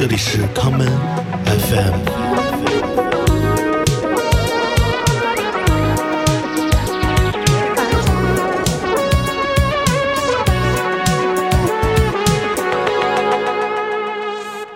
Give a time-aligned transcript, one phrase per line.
[0.00, 0.88] 这里是 common
[1.44, 1.94] FM。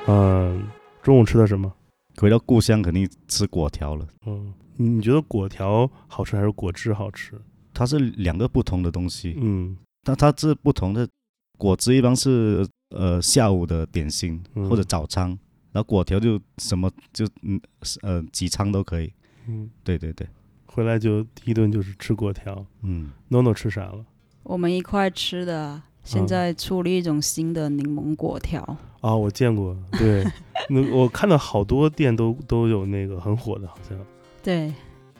[0.06, 0.68] 嗯，
[1.02, 1.72] 中午吃的什么？
[2.18, 7.40] 回到故乡肯定吃果条了，嗯，你觉得果条好吃还是果汁好吃？
[7.72, 11.08] 它是两个不同的东西，嗯但它是不同的。
[11.56, 15.28] 果汁一般是呃下午的点心嗯或者早餐，
[15.72, 17.60] 然后果条就什么就嗯
[18.02, 19.12] 呃几餐都可以。
[19.46, 20.26] 嗯，对对对，
[20.66, 22.64] 回来就第一顿就是吃果条。
[22.82, 24.04] 嗯，NONO 吃啥了？
[24.42, 28.62] 我们一块吃的啊，现在出了一种新的柠檬果条，
[29.00, 30.24] 啊，我见过，对，
[30.70, 33.98] 那我看到好多店都都有那个很火的，好像。
[34.42, 34.72] 对，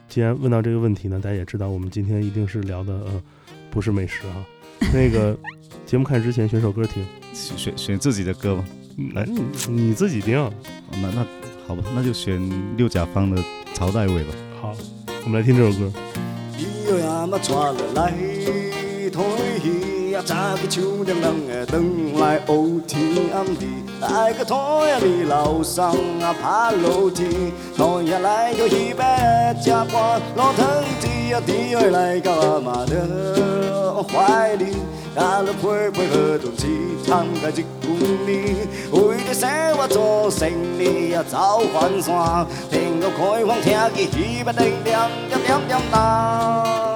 [0.07, 3.23] 既然问到这个问题呢，大家也知道，我们今天一定是聊的呃，
[3.71, 4.45] 不是美食啊。
[4.93, 5.37] 那个
[5.85, 8.65] 节目开始之前选首歌听，选选选自己的歌吧？
[9.13, 10.37] 那你你自己定。
[10.37, 10.51] 哦
[11.01, 11.25] 那那
[11.67, 12.39] 好吧，那就选
[12.77, 14.33] 六甲方的曹代伟吧。
[14.61, 14.75] 好，
[15.23, 15.91] 我们来听这首歌。
[20.15, 21.73] 呀嘛带来推戏呀，早起九点人会转
[22.19, 22.95] 来学天
[23.33, 23.67] 暗地，
[23.99, 25.91] 来个拖呀你楼上
[26.21, 30.65] 啊爬楼梯，拖呀来个一百只瓜，老藤
[30.99, 34.77] 子呀地位来到阿妈的怀里。
[35.15, 36.67] 阿拉陪陪喝东西，
[37.05, 37.95] 参加一公
[38.27, 44.99] 里，为了生活做生意呀走环山，听到开放听见稀巴叮叮点
[45.45, 46.94] 点点当。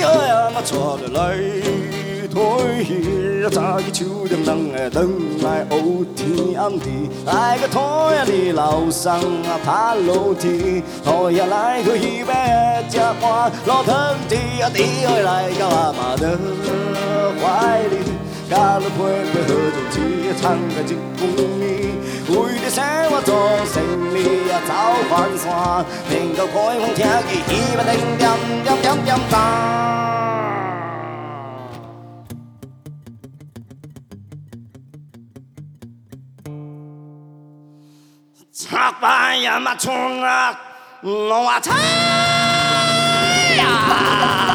[0.00, 1.36] 呀嘛坐落来
[2.32, 5.08] 推戏，早起九点人会转
[5.42, 5.76] 来学
[6.14, 13.94] 天暗地，来个拖呀你楼上啊爬楼梯，拖呀来个一百只花，老藤
[14.28, 16.38] 子啊底下来到阿妈的
[17.42, 17.96] 怀里。
[18.48, 20.00] 家了陪陪喝酒鸡，
[20.40, 21.22] 唱个一公
[21.60, 21.62] 里，
[22.30, 23.34] 为了生活做
[23.66, 23.82] 生
[24.16, 24.72] 意呀走
[25.08, 27.04] 环山，听到开风听见
[27.48, 28.30] 稀巴叮点
[28.62, 29.34] 点点点当。
[38.52, 40.56] 唱吧呀嘛冲啊，
[41.02, 41.76] 我啊唱
[43.56, 44.49] 呀。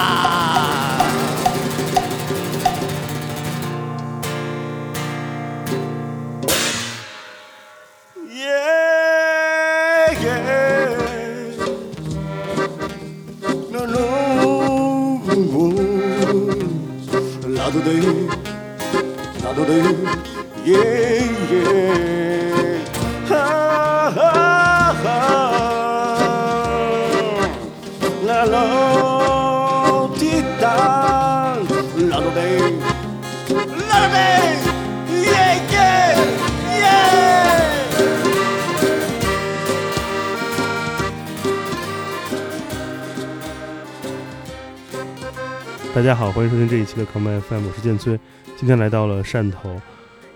[46.45, 48.19] 欢迎收听这一期的 Come FM，我是建崔。
[48.55, 49.81] 今天来到了汕头，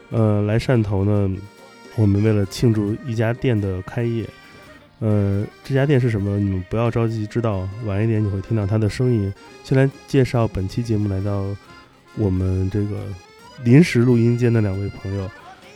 [0.10, 1.38] 呃，来汕头呢，
[1.96, 4.28] 我们为了庆祝一家店的开业，
[5.02, 6.40] 呃，这家店是什么？
[6.40, 9.32] 你们不要着急知道，晚一点你会听到它的声音。
[9.64, 11.46] 先来介绍本期节目来到
[12.16, 12.98] 我们这个
[13.64, 15.30] 临时录音间的两位朋友，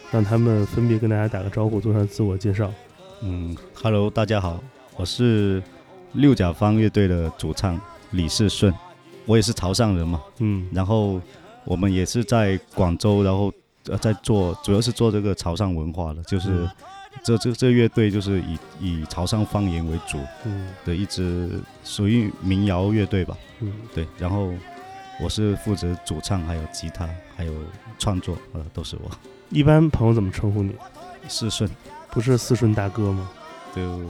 [0.10, 2.74] 让他们分别跟大家打个招呼，做上自我介绍。
[3.22, 4.64] 嗯，Hello，大家好，
[4.96, 5.62] 我是
[6.14, 7.80] 六甲方乐队的主唱
[8.10, 8.74] 李世顺，
[9.26, 10.68] 我也是潮汕人嘛，嗯。
[10.72, 11.22] 然后
[11.66, 13.52] 我们也是在广州，然后
[13.88, 16.70] 呃在做，主要是做这个潮汕文化的，就是嗯。
[17.24, 20.70] 这这这乐队就是以以潮汕方言为主嗯。
[20.84, 21.48] 的一支
[21.84, 24.52] 属于民谣乐队吧，嗯，对，然后
[25.22, 27.54] 我是负责主唱，还有吉他，还有
[28.00, 29.12] 创作，呃，都是我，
[29.50, 30.76] 一般朋友怎么称呼你？
[31.28, 31.70] 四顺。
[32.10, 33.30] 不是四顺大哥吗？
[33.76, 34.02] 就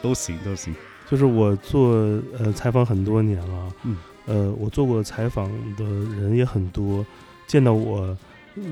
[0.00, 0.74] 都行都行，
[1.10, 1.92] 就是我做
[2.38, 3.96] 呃采访很多年了，嗯，
[4.26, 7.04] 呃，我做过采访的人也很多，
[7.46, 8.16] 见到我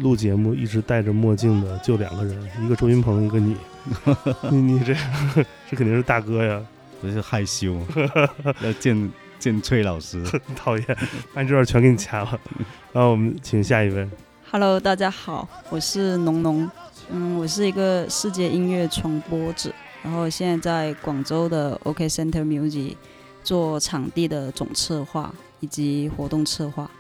[0.00, 3.56] 录节目一直戴着墨镜的就两个人，一个周云鹏，一个你，
[4.50, 4.94] 你你这
[5.68, 6.60] 这肯定是大哥呀，
[7.00, 7.74] 不是害羞。
[7.74, 7.86] 嘛，
[8.62, 10.22] 要见见崔老师，
[10.54, 10.86] 讨厌，
[11.34, 12.40] 把你这段全给你掐了。
[12.92, 14.08] 然后我们请下一位
[14.50, 16.70] ，Hello，大家好，我是农农，
[17.10, 19.70] 嗯，我是一个世界音乐传播者，
[20.02, 20.56] 然后现在
[20.92, 22.94] 在广州的 OK Center Music
[23.42, 26.90] 做场地的总策划以及活动策划。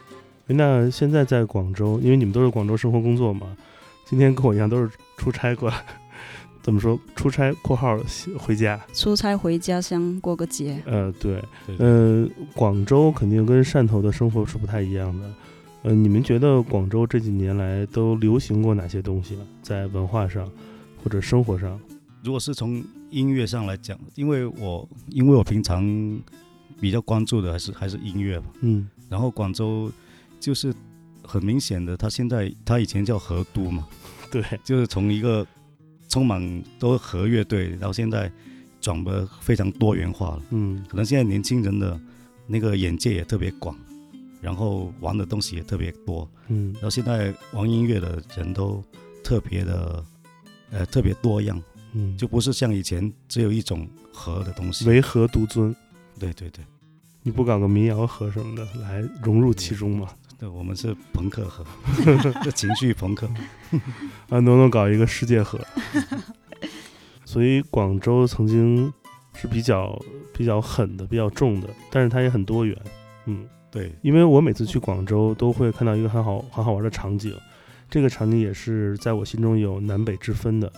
[0.46, 3.56] 那现在在广州，因为你们都是广州生活工作嘛，
[4.04, 5.76] 今天跟我一样都是出差过来。
[6.62, 6.96] 怎么说？
[7.16, 7.98] 出差（括号
[8.38, 10.80] 回家出差回家乡过个节）。
[10.86, 15.28] 呃，对，对呃，广州肯定跟汕头的生活是不太一样的。
[15.82, 19.46] 呃，你们觉得广州这几年来都流行过哪些东西了？
[19.60, 20.48] 在文化上
[21.02, 21.80] 或者生活上？
[22.22, 25.84] 如果是从音乐上来讲，因为我因为我平常
[26.80, 28.46] 比较关注的还是还是音乐吧。
[28.60, 29.90] 嗯然后广州
[30.40, 30.72] 就是
[31.22, 33.86] 很明显的，它现在它以前叫河都嘛，
[34.30, 35.46] 对，就是从一个
[36.08, 38.30] 充满都和乐队，然后现在
[38.80, 40.42] 转的非常多元化了。
[40.50, 42.00] 嗯可能现在年轻人的
[42.46, 43.76] 那个眼界也特别广，
[44.40, 46.28] 然后玩的东西也特别多。
[46.48, 48.82] 嗯然后现在玩音乐的人都
[49.22, 50.04] 特别的，
[50.70, 51.60] 呃，特别多样，
[51.92, 54.88] 嗯，就不是像以前只有一种和的东西。
[54.88, 55.74] 唯和独尊。
[56.18, 56.64] 对对对，
[57.22, 60.08] 你不搞个民谣和什么的来融入其中吗？
[60.38, 61.64] 对我们是朋克和，
[62.42, 63.26] 这情绪朋克。
[64.28, 65.58] 啊，能不能搞一个世界和？
[67.24, 68.92] 所以广州曾经
[69.34, 69.98] 是比较
[70.36, 72.76] 比较狠的、比较重的，但是它也很多元。
[73.26, 77.34] 嗯，对，因为我每次去广州都会看到一个很好很好玩的场景，
[77.88, 80.70] 这个场景也是在我心中有南北之分的，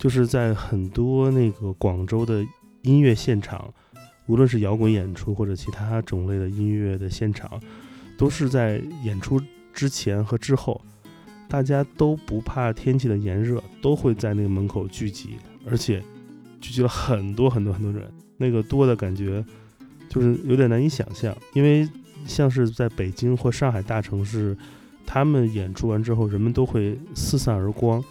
[0.00, 2.42] 就是在很多那个广州的
[2.80, 3.70] 音乐现场，
[4.24, 7.60] 无论是摇滚演出或者其他种类的音乐的现场，
[8.16, 9.38] 都是在演出
[9.74, 10.80] 之前和之后，
[11.46, 15.36] 大家都不怕天气的炎热，都会在那个门口聚集，
[15.68, 16.02] 而且
[16.62, 19.44] 聚集了很多很多很多人，那个多的感觉
[20.08, 21.86] 就是有点难以想象，因为
[22.24, 24.56] 像是在北京或上海大城市，
[25.04, 28.02] 他们演出完之后，人们都会四散而光，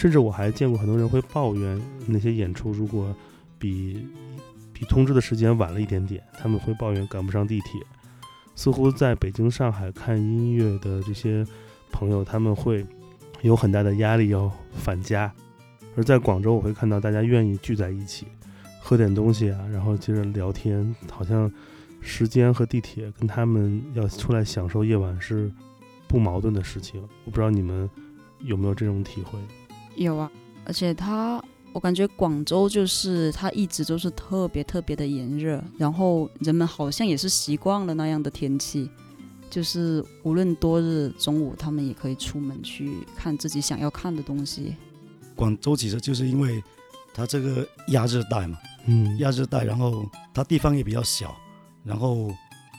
[0.00, 3.14] 甚至我还见过很多人会抱怨那些演出如果
[3.58, 4.08] 比
[4.72, 7.82] 比通知的时间晚了一点点，他们会抱怨赶不上地铁。
[8.56, 11.46] 似乎在北京、上海看音乐的这些
[11.92, 12.82] 朋友，他们会
[13.42, 15.30] 有很大的压力要返家，
[15.94, 18.26] 而在广州，我会看到大家愿意聚在一起，
[18.80, 21.52] 喝点东西啊，然后接着聊天，好像
[22.00, 25.52] 时间和地铁跟他们要出来享受夜晚是
[26.08, 27.06] 不矛盾的事情。
[27.26, 27.88] 我不知道你们
[28.38, 29.38] 有没有这种体会？
[29.96, 30.30] 有啊，
[30.64, 31.42] 而且它，
[31.72, 38.90] 我感觉广州就是它一直都是特别特别的炎热，然后人们好像也是习惯了那样的天气，
[39.50, 44.74] 就是无论多日中午，他们也可以出门去看自己想要看的东西。
[45.34, 46.62] 广州其实就是因为
[47.12, 51.36] 它这个亚热带嘛，嗯亚热带，然后它地方也比较小，
[51.84, 52.30] 然后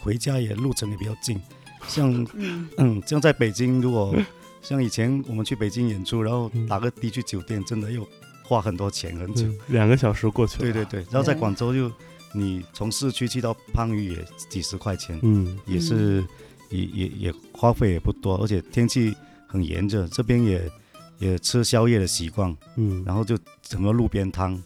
[0.02, 1.40] 回家也路程也比较近。
[1.88, 4.16] 像嗯，嗯，像在北京，如果
[4.62, 8.08] 像以前我们去北京演出，然后嗯打个的去酒店，真的又
[8.44, 9.46] 花很多钱很久。
[9.48, 10.60] 嗯两个小时过去了。
[10.62, 11.92] 对对对，然后在广州就
[12.34, 16.24] 你从市区去到番禺也几十块钱，嗯也是
[16.69, 19.16] 也也也花费也不多，而且天气
[19.48, 20.72] 很炎热，这边也
[21.18, 24.62] 也吃宵夜的习惯，嗯，然后就整个路边摊，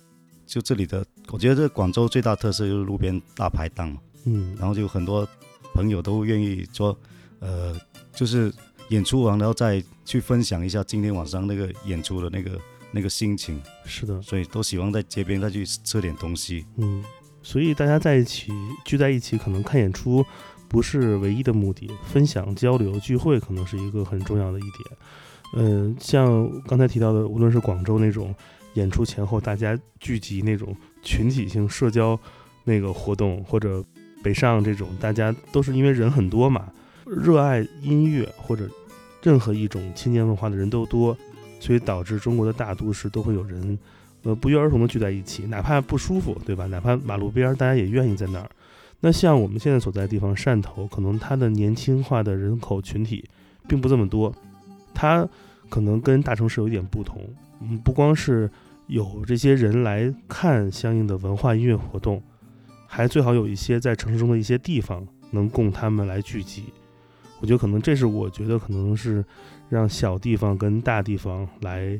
[0.45, 5.27] 就这里的，我觉得这广州最大特色就是路边大排档嘛，嗯然后就很多
[5.73, 6.95] 朋友都愿意说，
[7.39, 7.75] 呃，
[8.13, 8.53] 就是
[8.89, 12.59] 演出完然后再去分享一下今天晚上那个演出的那个
[12.91, 16.65] 那个心情，是的，所以都喜欢在街边再去吃点东西。
[16.77, 17.03] 嗯，
[17.41, 18.51] 所以大家在一起
[18.85, 20.25] 聚在一起，可能看演出
[20.67, 24.73] 不是唯一的目的，分享、交流、聚会可能是一个很重要的一点。
[25.57, 28.33] 嗯、像刚才提到的，无论是广州那种
[28.73, 32.19] 演出前后大家聚集那种群体性社交
[32.63, 33.83] 那个活动，或者
[34.23, 36.71] 北上这种，大家都是因为人很多嘛，
[37.05, 38.69] 热爱音乐或者
[39.21, 41.15] 任何一种青年文化的人都多，
[41.59, 43.77] 所以导致中国的大都市都会有人
[44.23, 46.65] 呃，不约而同的聚在一起，哪怕不舒服，对吧？
[46.67, 48.49] 哪怕马路边儿大家也愿意在那儿。
[49.01, 53.23] 那像我们现在所在的地方汕头，可能它的年轻化的人口群体
[53.67, 54.33] 并不这么多，
[54.93, 55.27] 它
[55.69, 57.21] 可能跟大城市有一点不同。
[57.61, 58.49] 嗯，不光是
[58.87, 62.21] 有这些人来看相应的文化音乐活动，
[62.87, 66.63] 还最好有一些在城市中的一些地方能供他们来聚集。
[67.45, 69.23] 我觉得可能这是我觉得可能是
[69.69, 71.95] 让小地方跟大地方来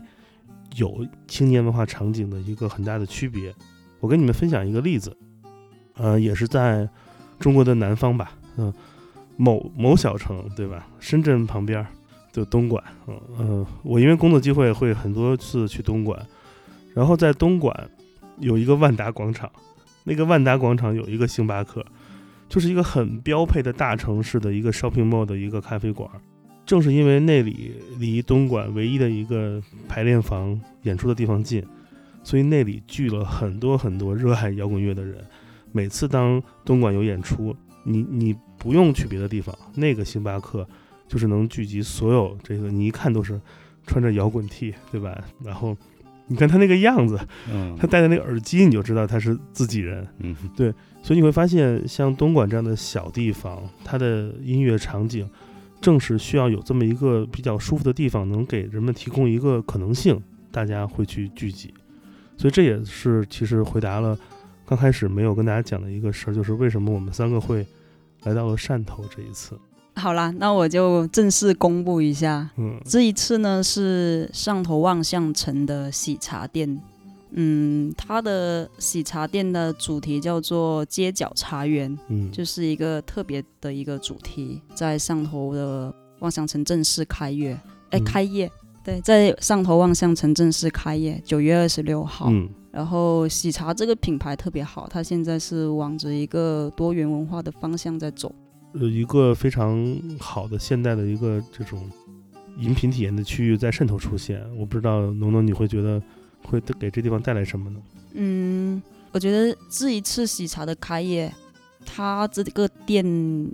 [0.75, 3.54] 有青年文化场景的一个很大的区别。
[4.00, 5.16] 我跟你们分享一个例子，
[5.98, 6.90] 呃，也是在
[7.38, 8.74] 中国的南方吧，嗯、
[9.38, 10.88] 某某小城，对吧？
[11.00, 11.86] 深圳旁边
[12.32, 16.20] 就东莞，嗯、呃，我因为工作机会会很多次去东莞，
[16.96, 17.88] 然后在东莞
[18.40, 19.52] 有一个万达广场，
[20.06, 21.86] 那个万达广场有一个星巴克，
[22.56, 26.10] 就是一个很标配的大城市的一个 shopping mall 的一个咖啡馆。
[26.66, 31.62] 正是因为那里离东莞唯一的一个排练房演出的地方近，
[32.24, 35.22] 所以那里聚了很多很多热爱摇滚乐的人。
[35.74, 40.66] 每次当东莞有演出，你你不用去别的地方，那个星巴克
[41.10, 43.38] 就是能聚集所有这个你一看都是
[43.86, 45.22] 穿着摇滚 T，对吧？
[45.44, 45.76] 然后
[46.27, 47.20] 你看他那个样子，
[47.51, 50.08] 嗯他戴的那个耳机，你就知道他是自己人。
[50.20, 50.36] 嗯
[51.03, 55.29] 所以你会发现，像东莞这样的小地方，它的音乐场景，
[55.79, 60.20] 正是需要有这么一个比较舒服的地方，能给人们提供一个可能性，
[60.51, 61.72] 大家会去聚集。
[62.38, 64.17] 所以这也是其实回答了
[64.65, 67.63] 刚开始没有跟大家讲的一个事儿，就是为什么我们三个会
[68.24, 69.55] 来到了汕头这一次。
[69.96, 72.80] 好啦，那我就正式公布一下，嗯。
[72.86, 76.80] 这一次呢是上头望向城的喜茶店，
[77.32, 87.54] 嗯，它的喜茶店的主题叫做街角茶园，嗯，就是一个特别的一个主题，在上头的望向城正式开业，
[87.92, 88.04] 哎、嗯。
[88.04, 88.52] 开业，
[88.84, 92.28] 对，在上头望向城正式开业，九月二十六号。
[92.30, 92.50] 嗯。
[92.72, 98.30] 然后喜茶这个品牌特别好，它现在是往着一个多元文化的方向在走。
[98.79, 101.89] 呃，一个非常好的现代的一个这种
[102.58, 106.01] 饮品体验的区域在汕头出现，我不知道农农你会觉得
[106.44, 107.79] 会给这地方带来什么呢？
[108.13, 111.34] 嗯，我觉得这一次喜茶的开业，
[111.86, 113.05] 它这个店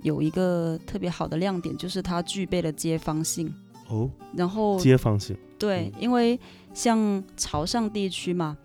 [0.02, 3.52] 有一个特别好的亮点，就是它具备了街坊性。
[3.88, 6.38] 哦，然后街坊性，对嗯，因为
[6.72, 8.56] 像潮汕地区嘛，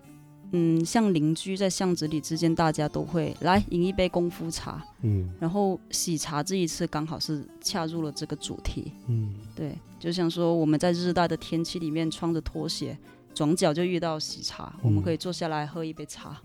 [0.52, 4.82] 嗯，像邻居在巷子里之间，大家都会来饮一杯功夫茶。
[5.02, 5.28] 嗯。
[5.38, 9.34] 然后喜茶这一次刚好是恰入了这个主题，嗯。
[9.54, 12.96] 对，就像说我们在日带的天气里面穿着拖鞋，
[13.34, 16.40] 转角就遇到喜茶，我们嗯可以坐下来喝一杯茶，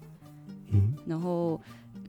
[0.72, 0.94] 嗯。
[1.06, 1.60] 然后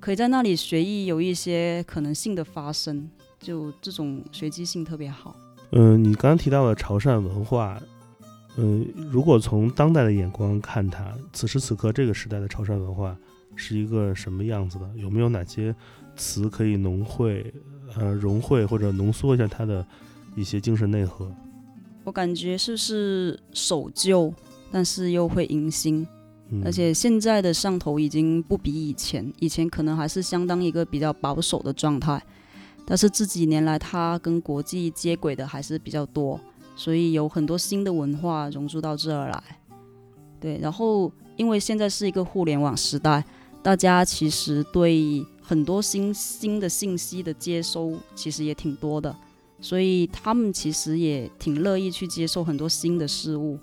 [0.01, 3.09] 可以在那里随意有一些可能性的发生，
[3.39, 5.37] 就这种随机性特别好。
[5.71, 7.81] 嗯，你刚刚提到了潮汕文化，
[8.57, 13.17] 嗯，如果从当代的眼光看它，此时此刻这个时代的潮汕文化
[13.57, 14.89] 是一个什么样子的？
[14.97, 15.75] 有没有哪些
[16.17, 17.53] 词可以浓汇、
[17.97, 19.85] 呃融汇或者浓缩一下它的
[20.37, 21.31] 一些精神内核？
[22.05, 24.33] 我感觉是不是守旧，
[24.71, 26.07] 但是又会迎新，
[26.51, 32.23] 嗯、而且现在的上头已经不比以前，以前可能还是相当一个比较保守的状态，
[32.85, 36.39] 但是这几年来它跟国际接轨的还是比较多，
[36.77, 39.43] 所以有很多新的文化融入到这儿来。
[40.41, 43.25] 对，然后因为现在是一个互联网时代，
[43.63, 49.15] 大家其实对很多新新的信息的接收其实也挺多的，
[49.61, 53.59] 所以他们其实也挺乐意去接受很多新的事物。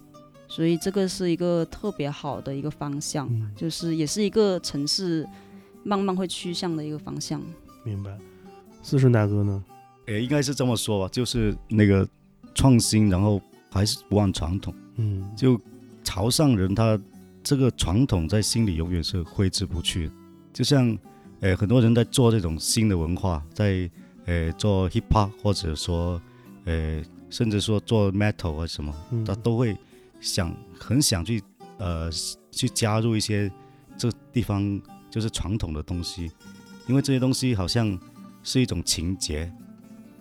[0.48, 5.26] 所以这个是一个特别好的一个方向，嗯就是也是一个城市
[5.84, 7.42] 慢慢会趋向的一个方向。
[7.86, 8.18] 明白。
[8.84, 9.64] 思顺大哥呢？
[10.08, 12.06] 诶，应该是这么说吧，就是那个
[12.54, 14.74] 创新，然后还是不忘传统。
[14.96, 15.30] 嗯。
[15.36, 15.60] 就
[16.04, 17.00] 潮汕人他
[17.44, 20.08] 这个传统在心里永远是挥之不去。
[20.08, 20.14] 的。
[20.54, 20.98] 就像
[21.40, 23.90] 呃很多人在做这种新的文化，在
[24.26, 26.22] 呃做 hip hop 或者说
[26.66, 29.26] 呃甚至说做 metal 啊什么，嗯。
[29.26, 29.76] 他都会
[30.20, 31.42] 想很想去
[31.78, 32.10] 呃
[32.52, 33.52] 去加入一些
[33.98, 36.32] 这地方就是传统的东西，
[36.88, 37.98] 因为这些东西好像
[38.44, 39.52] 是一种情节，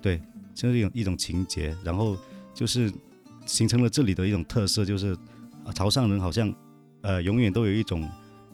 [0.00, 0.20] 对，
[0.60, 2.14] 就是一种一种情节，然后
[2.52, 2.92] 就是
[3.46, 5.16] 形成了这里的一种特色，就是
[5.64, 6.54] 啊潮汕人好像
[7.00, 8.06] 呃永远都有一种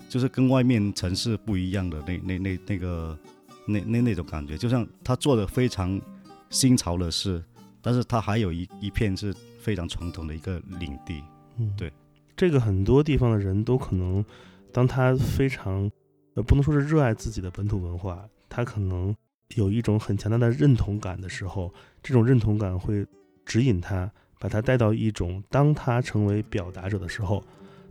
[0.08, 3.18] 就是跟外面城市不一样的那那那那个
[3.66, 6.00] 那那那种感觉，就像他做的非常
[6.48, 7.42] 新潮的事，
[7.82, 11.20] 但是他还有一一片是非常传统的一个领地。
[11.56, 11.92] 嗯，对，
[12.36, 14.24] 这个很多地方的人都可能，
[14.72, 15.90] 当他非常
[16.34, 19.12] 呃不能说是热爱自己的本土文化，他可能
[19.54, 21.72] 有一种很强大的认同感的时候，
[22.02, 23.06] 这种认同感会
[23.44, 27.44] 指引他，把他带到一种，当他成为表达者的时候，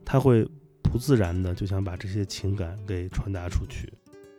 [0.03, 0.47] 他会
[0.83, 3.91] 不自然的就想把这些情感给传达出去。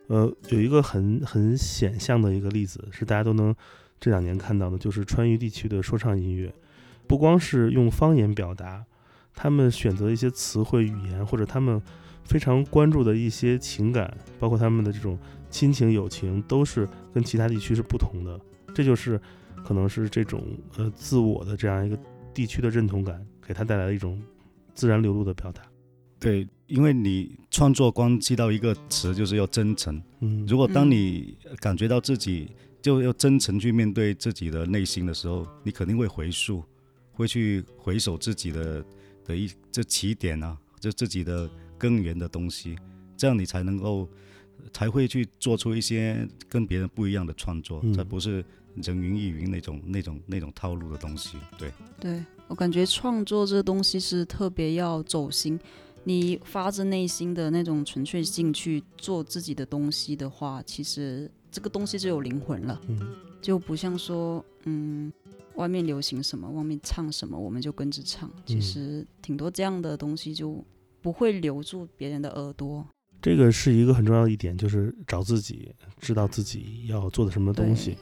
[0.09, 3.53] 呃，有一个很很显象的一个例子是大家都能
[3.99, 6.55] 这两年看到的，就是川渝地区的说唱音乐，
[7.09, 8.85] 不光是用方言表达，
[9.35, 11.83] 他们选择一些词汇语言，或者他们
[12.25, 15.19] 非常关注的一些情感，包括他们的这种
[15.51, 18.41] 亲情友情，都是跟其他地区是不同的。
[18.75, 19.21] 这就是
[19.65, 20.43] 可能是这种
[20.77, 21.99] 呃自我的这样一个
[22.35, 24.21] 地区的认同感，给他带来的一种
[24.75, 25.63] 自然流露的表达。
[26.19, 30.03] 对，因为你创作关系到一个词，就是要真诚。
[30.21, 32.51] 嗯，如果当嗯你感觉到自己
[32.81, 36.65] 就要真诚去面对自己的内心的时候，你肯定会回溯，
[37.13, 38.85] 会去回首自己的
[39.25, 42.77] 的一这起点啊，就自己的根源的东西，
[43.17, 44.09] 这样你才能够
[44.73, 48.45] 才会去做出一些跟别人不一样的创作，嗯才不是
[48.83, 51.39] 人云亦云那种那种那种套路的东西。
[51.59, 55.59] 对，对我感觉创作这东西是特别要走心，
[56.05, 65.13] 你发自内心的那种纯粹性去做自己的东西的话，其实这个东西就有灵魂了，嗯就不像说嗯。
[65.57, 68.31] 外面流行什么，外面唱什么，我们就跟着唱。
[68.45, 70.63] 其嗯实挺多这样的东西就
[71.01, 72.87] 不会留住别人的耳朵。
[73.21, 75.71] 这个是一个很重要的一点，就是找自己，
[76.01, 77.97] 知道自己要做的什么东西。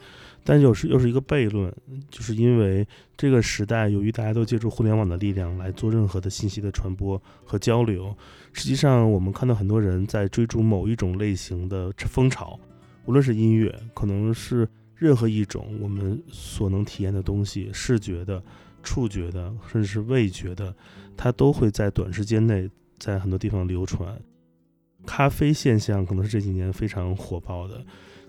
[0.47, 1.73] 但又是又是一个悖论，
[2.11, 8.15] 就是因为这个时代，由于大家都借助互联网的力量来做任何的信息的传播和交流，
[8.53, 12.59] 实际上我们看到很多人在追逐某一种类型的风潮，
[13.05, 18.39] 无论是音乐，可能是任何一种我们所能体验的东西，视觉的、
[18.83, 20.71] 触觉的，甚至是味觉的，
[21.17, 22.69] 它都会在短时间内
[22.99, 24.15] 在很多地方流传。
[25.05, 27.83] 咖啡现象可能是这几年非常火爆的。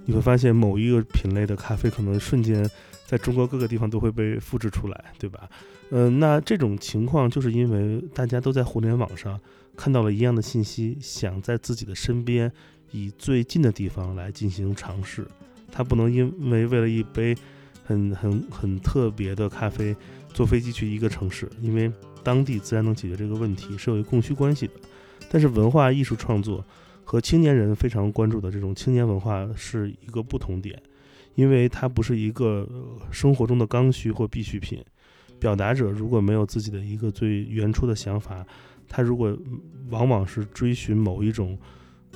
[0.05, 2.69] 你会发现某一个品类的咖啡可能瞬间
[3.07, 5.49] 在中国各个地方都会被复制出来，对吧？
[5.91, 9.41] 嗯、那这种情况就是因为大家都在互联网上
[9.77, 12.51] 看到了一样的信息，想在自己的身边
[12.93, 15.27] 以最近的地方来进行尝试。
[15.73, 17.37] 他不能因为为了一杯
[17.85, 19.95] 很很很特别的咖啡
[20.33, 21.91] 坐飞机去一个城市，因为
[22.23, 24.75] 当地自然能解决这个问题，是有一个供需关系的。
[25.29, 26.65] 但是文化艺术创作
[27.05, 30.81] 和青年人非常关注的这种青年文化是一个不同点，
[31.35, 32.69] 因为它不是一个
[33.11, 34.83] 生活中的刚需或必需品。
[35.39, 38.45] 表达者如果没有自己的一个最原初的想法，
[38.89, 39.37] 他如果
[39.91, 41.59] 往往是追寻某一种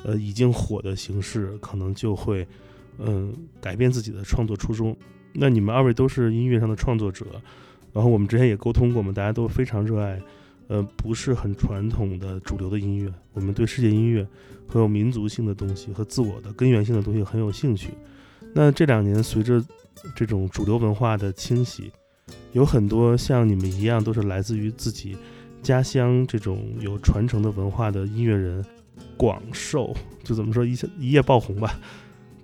[0.02, 2.46] 呃已经火的形式，可能就会
[2.98, 4.96] 嗯改变自己的创作初衷。
[5.34, 7.26] 那你们二位都是音乐上的创作者，
[7.92, 10.18] 然后我们之前也沟通过，嘛大家都非常热爱
[10.70, 14.24] 呃不是很传统的主流的音乐，我们对世界音乐
[14.68, 17.88] 很有民族性的东西和自我的根源性的东西很有兴趣。
[18.54, 19.60] 那这两年随着
[20.14, 21.90] 这种主流文化的清洗，
[22.52, 25.16] 有很多像你们一样都是来自于自己
[25.60, 28.64] 家乡这种有传承的文化的音乐人
[29.16, 31.80] 广受，就怎么说一下一夜爆红吧。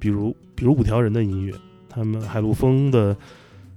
[0.00, 1.54] 比如比如五条人的音乐，
[1.88, 3.16] 他们海陆丰的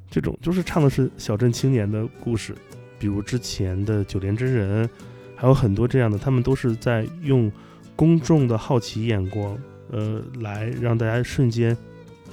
[0.10, 2.56] 这种就是唱的是小镇青年的故事，
[3.00, 4.88] 比如之前的九连真人，
[5.36, 7.51] 还有很多这样的，他们都是在用
[7.96, 9.58] 公众的好奇眼光，
[9.89, 11.76] 呃，来让大家瞬间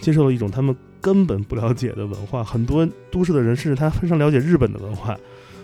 [0.00, 2.42] 接受了一种他们根本不了解的文化。
[2.42, 5.16] 很多都市的人甚至他非常了解日本的文化，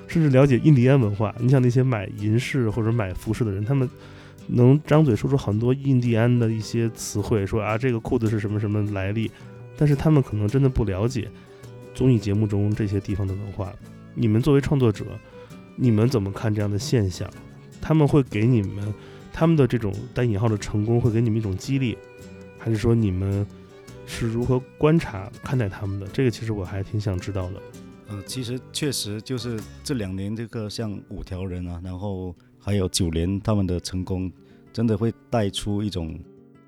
[0.07, 1.35] 甚至了解印第安文化。
[1.40, 3.88] 你像那些买银饰或者买服饰的人，他们
[4.46, 9.31] 能张嘴说出很多印第安的一些词汇，说啊这个裤子是什么什么来历，
[9.76, 11.29] 但是他们可能真的不了解
[11.94, 13.72] 综艺节目中这些地方的文化。
[14.14, 15.05] 你们作为创作者，
[15.77, 17.29] 你们怎么看这样的现象？
[17.81, 18.94] 他们会给你们
[19.33, 21.98] 他们的这种带引号的成功，会给你们一种激励，
[22.59, 23.46] 还是说你们
[24.07, 26.07] 是如何观察看待他们的？
[26.09, 27.62] 这个其实我还挺想知道的。
[28.09, 34.31] 呃，其实确实就是这两年这个像五条人啊，然后还有九连他们的成功，
[34.72, 36.20] 真的会带出一种，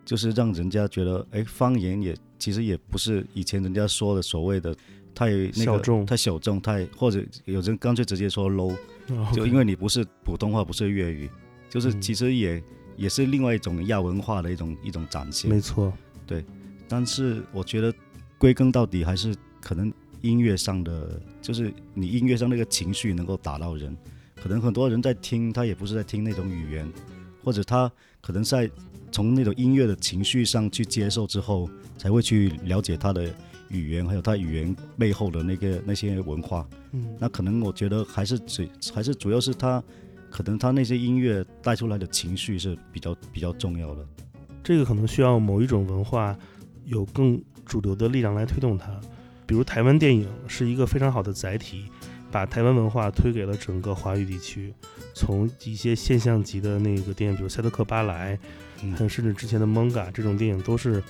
[0.04, 4.74] 就是让人家觉得，哎，方言也其实也不是以前人家说的所谓的
[5.14, 8.74] 太那个小众太小众，太或者有人干脆直接说 low，
[9.32, 11.30] 就因为你不是普通话，不是粤语，
[11.70, 12.62] 就是嗯其实也、
[12.96, 15.50] 也是另外一种亚文化的一种一种展现。
[15.50, 15.92] 没错，
[16.26, 16.44] 对
[16.88, 17.94] 但是我觉得
[18.38, 23.96] 归根到底还是可能音乐上的，就是你音乐上那个情绪能够打到人。
[24.42, 26.86] 可能很多人在听，他也不是在听那种语言，
[27.42, 28.70] 或者他可能在
[29.10, 33.34] 从那种音乐的情绪上去接受之后，才会去了解他的
[33.68, 36.66] 语言，还有他语言背后的那个那些文化。
[36.92, 38.62] 嗯，那可能我觉得还是主
[38.94, 39.82] 还是主要是他，
[40.30, 44.06] 可能他那些音乐带出来的情绪是比较比较重要的。
[44.62, 46.36] 这个可能需要某一种文化
[46.84, 49.00] 有更主流的力量来推动它。
[49.46, 51.84] 比如台湾电影是一个非常好的载体，
[52.30, 54.72] 把台湾文化推给了整个华语地区。
[55.14, 58.36] 从一些现象级的那个电影，比如《赛德克巴莱》，
[58.82, 61.02] 嗯甚至之前的《Manga》这种电影，都是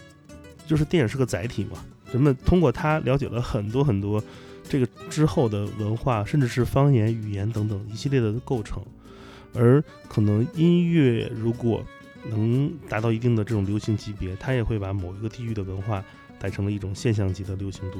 [0.67, 4.23] 就是电影是个载体嘛，人们通过它了解了很多很多
[4.69, 8.81] 这个之后的文化，甚至是方言、语言等等一系列的构成。
[9.53, 11.85] 而可能音乐如果
[12.31, 16.05] 能达到一定的这种流行级别，它也会把某一个地域的文化
[16.39, 17.99] 带成了一种现象级的流行度。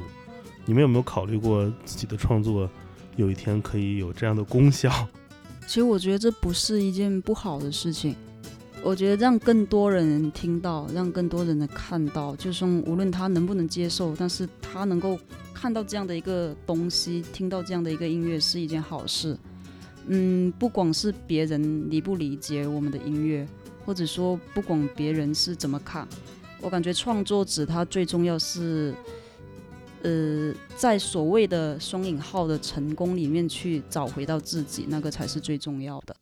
[0.65, 2.69] 你们有没有考虑过自己的创作
[3.17, 4.89] 有一天可以有这样的功效？
[5.67, 8.15] 其实我觉得这不是一件不好的事情。
[8.85, 15.17] 我觉得让更多人听到，让更多人能看到，就算无论他能不能接受，但是他能够
[15.55, 19.35] 看到这样的一个东西，听到这样的一个音乐是一件好事。
[20.05, 23.47] 嗯，不管是别人理不理解我们的音乐，
[23.83, 26.07] 或者说不管别人是怎么看，
[26.61, 28.93] 我感觉创作者他最重要是，
[30.03, 36.15] 呃，在所谓的双引号的成功里面去找回到自己，那个才是最重要的。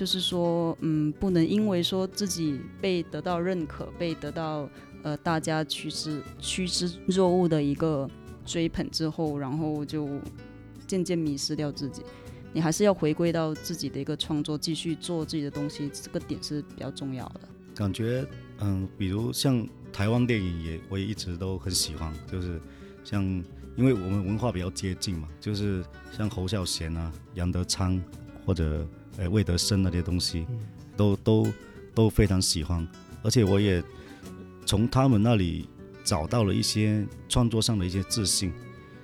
[0.00, 4.66] 就是说，嗯，不能因为说自己被得到认可，被得到
[5.02, 8.08] 呃大家趋之趋之若鹜的一个
[8.46, 10.08] 追捧之后，然后就
[10.86, 12.00] 渐渐迷失掉自己。
[12.50, 17.40] 你还是要回归到自己的一个创作，继续做自己的东西，这个点是比较重要的。
[17.74, 18.26] 感觉
[18.60, 22.58] 嗯，比如像台湾电影也，我也一直都很喜欢，就是
[23.04, 23.22] 像
[23.76, 28.02] 因为我们文化比较接近嘛，就是像侯孝贤啊、杨德昌
[28.46, 28.88] 或者
[29.20, 30.44] 呃魏德生那些东西，
[30.96, 31.46] 都都
[31.94, 32.84] 都非常喜欢，
[33.22, 33.80] 而且我也
[34.66, 35.68] 从他们那里
[36.02, 38.52] 找到了一些创作上的一些自信，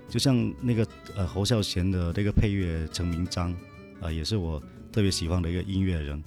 [0.09, 3.55] 就像那个呃侯孝贤的那个配乐陈明章
[4.01, 6.21] 啊、也是我特别喜欢的一个音乐人，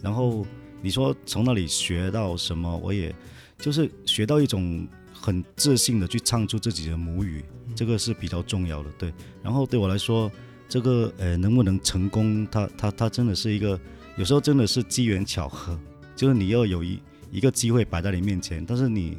[0.00, 0.46] 然后。
[0.82, 2.76] 你说从那里学到什么？
[2.76, 3.10] 我也
[3.56, 7.42] 就是学到一种很自信的去唱出自己的母语，
[7.74, 8.90] 这个是比较重要的。
[8.98, 9.10] 对，
[9.42, 10.30] 然后对我来说，
[10.74, 13.78] 这个呃能不能成功，它它它真的是一个
[14.16, 15.78] 有时候真的是机缘巧合，
[16.16, 16.98] 就是你要有一
[17.30, 19.16] 一个机会摆在你面前，但是你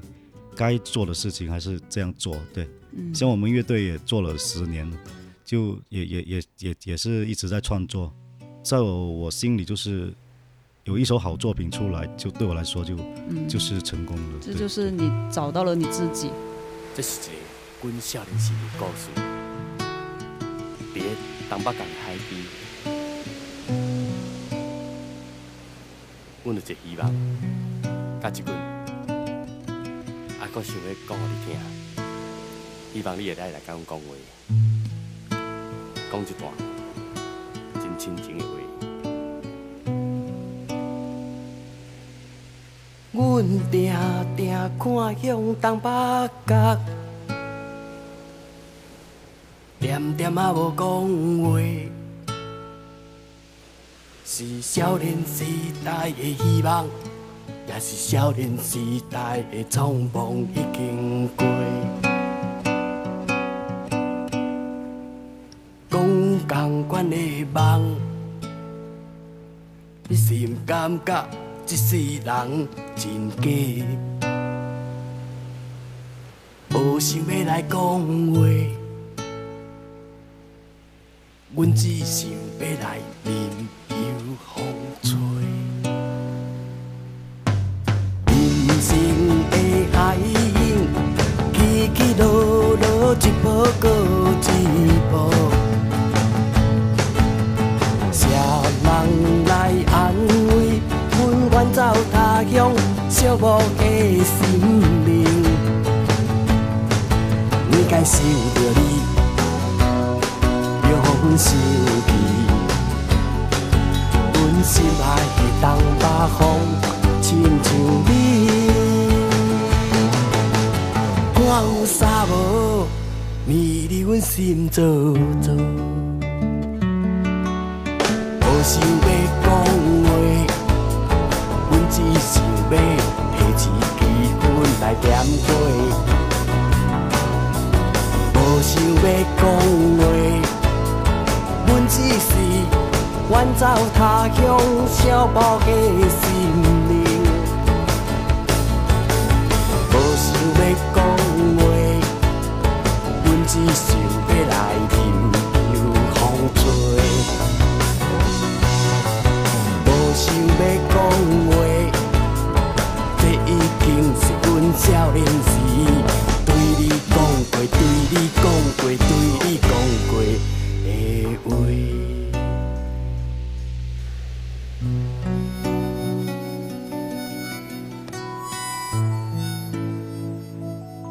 [0.54, 2.38] 该做的事情还是这样做。
[2.54, 2.68] 对，
[3.14, 4.98] 像我们乐队也做了十年了，
[5.46, 8.14] 就也也也也也是一直在创作，
[8.62, 10.14] 在我我心里就是。
[10.84, 12.96] 有一首好作品出来，就对我来说就、
[13.30, 14.40] 嗯，就是成功了。
[14.40, 16.30] 这就是你找到了你自己。
[16.94, 19.10] 这是一个阮少年时的故事。
[20.94, 21.06] 伫咧
[21.48, 22.32] 东北角的海边，
[26.44, 27.02] 阮有一个希望，
[28.22, 28.46] 甲一群，
[30.40, 31.48] 啊，搁想要讲互你听，
[32.94, 34.04] 希望你会来来甲阮讲话，
[36.12, 36.52] 讲一段
[37.76, 38.50] 真亲情的话。
[43.12, 43.24] 阮
[43.72, 43.94] 定
[44.36, 44.84] 定看
[45.22, 45.90] 向东北
[46.48, 46.80] 角，
[49.86, 50.84] 点点啊无讲
[51.44, 51.60] 话，
[54.26, 55.44] 是少年时
[55.86, 56.88] 代的希望，
[57.68, 58.80] 也是少年时
[59.12, 61.46] 代的匆忙已经过。
[65.92, 66.04] 讲
[66.48, 67.96] 共款的梦，
[70.08, 71.28] 你是毋感觉？
[71.68, 71.96] 一世
[72.26, 73.52] 人真假，
[76.72, 78.42] 无想要来讲话，
[81.56, 83.45] 阮只想要来任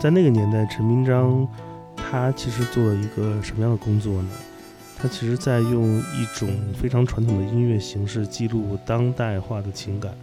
[0.04, 1.48] 在那个年代，陈明章
[1.96, 4.28] 他其实做了一个什么样的工作呢？
[4.98, 10.14] 他其实在用一种非常传统的音乐形式记录当代化的情感，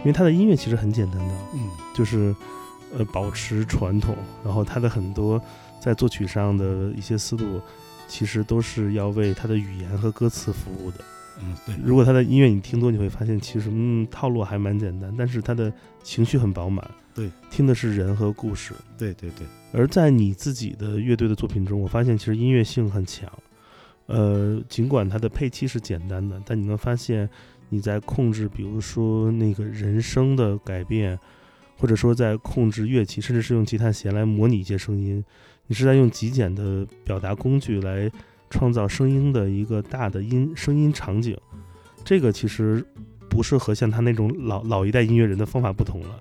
[0.00, 1.60] 因为他的音乐其实很简单的，嗯，
[1.94, 2.36] 就是
[2.94, 4.14] 呃保持传统，
[4.44, 5.40] 然后他的很多
[5.80, 7.58] 在作曲上的一些思路，
[8.06, 10.98] 其实都是要为他的语言和歌词服务的。
[11.40, 16.86] 嗯，对，如果他的音乐你听多，你会发现其实嗯套路还蛮简单，但是他的情绪很饱满。
[17.14, 18.74] 对，听的是人和故事。
[18.96, 23.30] 对对对，而在你自己的乐队的作品中，我发现其实音乐性很强。
[24.06, 27.28] 呃，尽管它的配器是简单的，但你能发现
[27.68, 31.18] 你在控制，比如说那个人声的改变，
[31.78, 35.24] 或者说在控制乐器，甚至是用吉他弦来模拟一些声音，
[35.66, 38.10] 你是在用极简的表达工具来
[38.50, 41.36] 创造声音的一个大的音声音场景。
[42.04, 42.84] 这个其实
[43.30, 46.20] 不是和像他那种老老一代音乐人的方法不同了，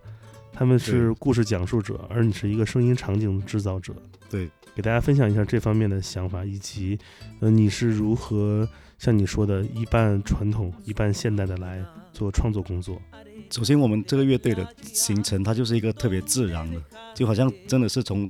[0.62, 3.96] 他们是故事讲述者，而你是一个声音场景制造者。
[4.30, 7.00] 对，给大家分享一下这方面的想法，以及
[7.40, 8.70] 呃你是如何
[9.00, 13.02] 像你说的，一半传统，一半现代的来做创作工作？
[13.50, 16.80] 首先，我们这个乐队的形成，它就是一个特别自然的，
[17.16, 18.30] 就好像真的是从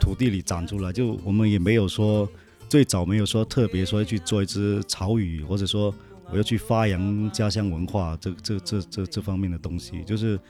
[0.00, 0.90] 土地里长出来。
[0.90, 2.26] 就我们也没有说
[2.70, 5.94] 最早没有说特别说去做一支潮语，或者说
[6.30, 10.40] 我要去发扬家乡文化这这这这这方面的东西，就是，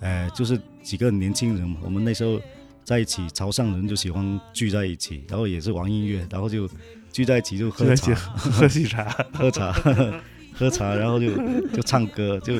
[0.00, 2.40] 呃，就是几个年轻人嘛，我们那时候
[2.84, 6.68] 在一起，潮汕人就喜欢聚在一起，然后也是玩音乐，然后就
[7.12, 9.72] 聚在一起就 喝喜茶，喝茶，
[10.54, 11.30] 喝茶，然后就
[11.68, 12.54] 就唱歌，就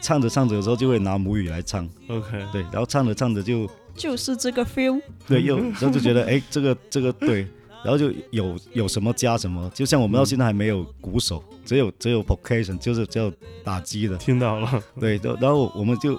[0.00, 5.00] 唱着唱着有时候就会拿母语来唱，OK，对，然后唱着唱着就就是这个 feel。
[5.26, 7.46] 对，又然后就觉得哎，这个这个对，
[7.84, 13.30] 然后就有有什么加什么，就像我们到现在还没有鼓手，只有只有 percussion，就是叫
[13.62, 16.18] 打击的，听到了，对，然然后我们就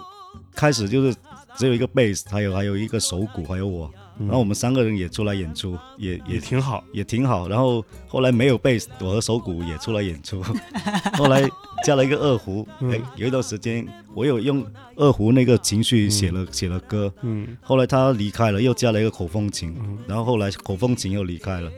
[0.55, 1.15] 开始就是
[1.57, 6.81] 只有一个 bass，还有还有一个手鼓，还有我，然然后我们三个人也出来演出，也也也挺好。
[6.93, 7.49] 也挺好。
[7.49, 10.41] 然后后来没有贝斯，我和手鼓也出来演出。
[11.17, 11.45] 后来
[11.83, 12.91] 加了一个二胡，嗯。
[12.91, 17.13] 哎，有一段时间我有用二胡那个情绪写了、写了歌。
[17.23, 17.57] 嗯。
[17.61, 19.97] 后来他离开了，又加了一个口风琴，嗯。
[20.07, 21.69] 然后后来口风琴又离开了，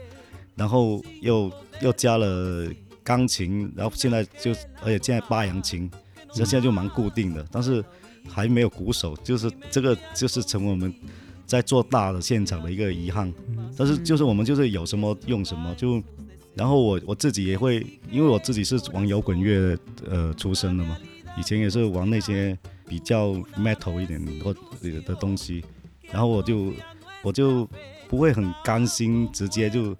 [0.55, 2.67] 然后又又加了
[3.03, 4.51] 钢琴，然后现在就
[4.83, 5.89] 而且现在八扬琴，
[6.31, 7.83] 这现在就蛮固定的，但是
[8.29, 10.93] 还没有鼓手，就是这个就是成为我们
[11.45, 13.31] 在做大的现场的一个遗憾。
[13.77, 16.01] 但是就是我们就是有什么用什么，就
[16.55, 19.77] 然后我我自己也会，因为我自己是玩摇滚乐
[20.09, 20.97] 呃出身的嘛，
[21.37, 22.57] 以前也是玩那些
[22.87, 25.63] 比较 metal 一点或的东西，
[26.11, 26.71] 然后我就
[27.23, 27.67] 我就
[28.07, 29.95] 不会很甘心直接就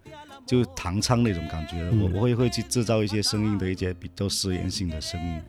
[0.45, 2.01] 就弹唱那种感觉，嗯。
[2.01, 5.41] 我我会会去制造一些声音的一些比较实验性的声音，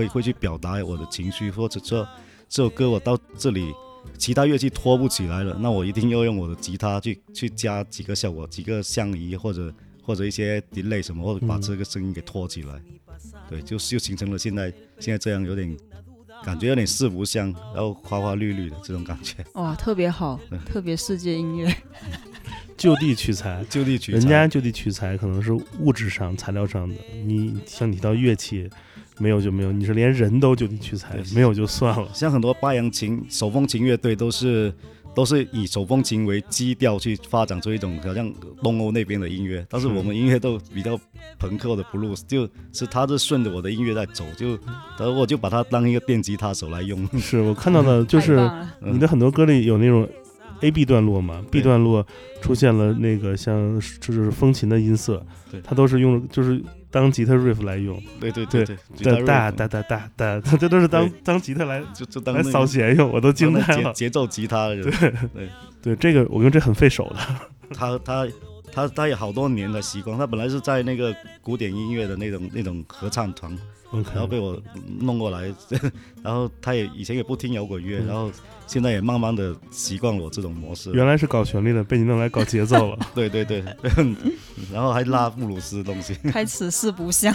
[0.00, 2.08] 会会去表达我的情绪，或者说
[2.48, 3.72] 这首歌我到这里。
[4.16, 12.80] 其他乐器拖不起来了，那我一定要用我的吉他去去加几个效果，几个相移或者或者一些 delay 什么，或者把嗯这个声音给拖起来。
[13.46, 15.76] 对，就就形成了现在现在这样有点
[16.42, 21.74] 感觉有点四不像，然后花花绿绿的这种感觉，哇，特别好嗯，特别世界音乐。
[22.78, 24.18] 就地取材，就地取材。
[24.18, 26.94] 人家就地取材可能是物质上、材料上的，
[27.26, 28.70] 你像你提到乐器，
[29.20, 32.08] 没有就没有，你是连人都就地取材，没有就算了。
[32.12, 34.72] 像很多八扬琴、手风琴乐队都是
[35.14, 40.98] 都是以手风琴为基调去发展出一种好像东欧那边的音乐，但是我们音乐都比较
[41.38, 44.50] 朋克的 blues，就是他是顺着我的音乐在走，就
[44.98, 47.06] 然后我就把它当一个电吉他手来用。
[47.18, 48.40] 是我看到的，就是
[48.80, 50.08] 你的很多歌里有那种
[50.62, 52.06] A B 段落嘛，B 段落
[52.40, 58.76] 出现了那个像就是风琴的音色对，它都是用就是当吉他 riff 来用，对对对对，
[59.24, 63.92] 哒哒哒哒哒哒， 这都是当当吉他来就就当来扫弦用，我都惊呆了。
[63.92, 64.92] 节节奏吉他的人，
[65.80, 67.16] 对这个，我用这很费手的。
[67.72, 68.26] 他他
[68.72, 73.56] 他他有好多年的习惯，他本来是在那个古典音乐的那种那种合唱团
[73.92, 74.60] 然后被我
[75.00, 75.52] 弄过来，
[76.22, 78.30] 然后他也以前也不听摇滚乐，嗯然后
[78.66, 80.92] 现在也慢慢的习惯我这种模式。
[80.92, 82.98] 原来是搞旋律的，被你弄来搞节奏了。
[83.14, 83.64] 对对对，
[84.72, 86.14] 然后还拉布鲁斯的东西。
[86.30, 87.34] 开始四不像。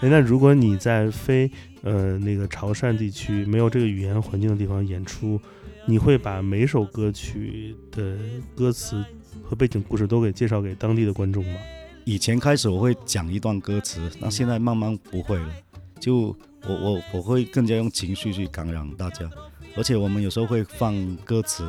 [0.00, 1.50] 哎，那如果你在非
[1.82, 5.40] 呃那个潮汕地区没有这个语言环境的地方演出，
[5.86, 8.16] 你会把每首歌曲的
[8.54, 9.04] 歌词
[9.42, 11.58] 和背景故事都给介绍给当地的观众吗？
[12.06, 15.52] 以前开始我会讲一段歌词，那现在慢慢不会了，
[15.98, 16.26] 就
[16.64, 19.28] 我我我会更加用情绪去感染大家，
[19.76, 21.68] 而且我们有时候会放歌词，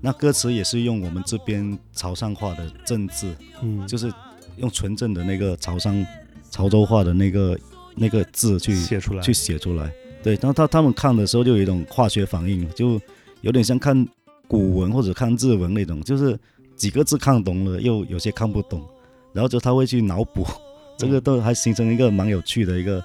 [0.00, 4.10] 那歌词也是用我们这边潮汕话的正字，嗯，就是
[4.56, 6.02] 用纯正的那个潮汕
[6.50, 7.58] 潮州话的那个
[7.94, 9.20] 那个字去写出来。
[9.20, 9.92] 去写出来。
[10.22, 12.98] 对，然后他他们看的时候就有一种化学反应，就
[13.42, 14.08] 有点像看
[14.48, 16.40] 古文或者看日文那种，就是
[16.74, 18.82] 几个字看懂了，又有些看不懂，
[19.34, 20.46] 然后就他会去脑补，
[20.96, 23.04] 这个都还形成一个蛮有趣的一个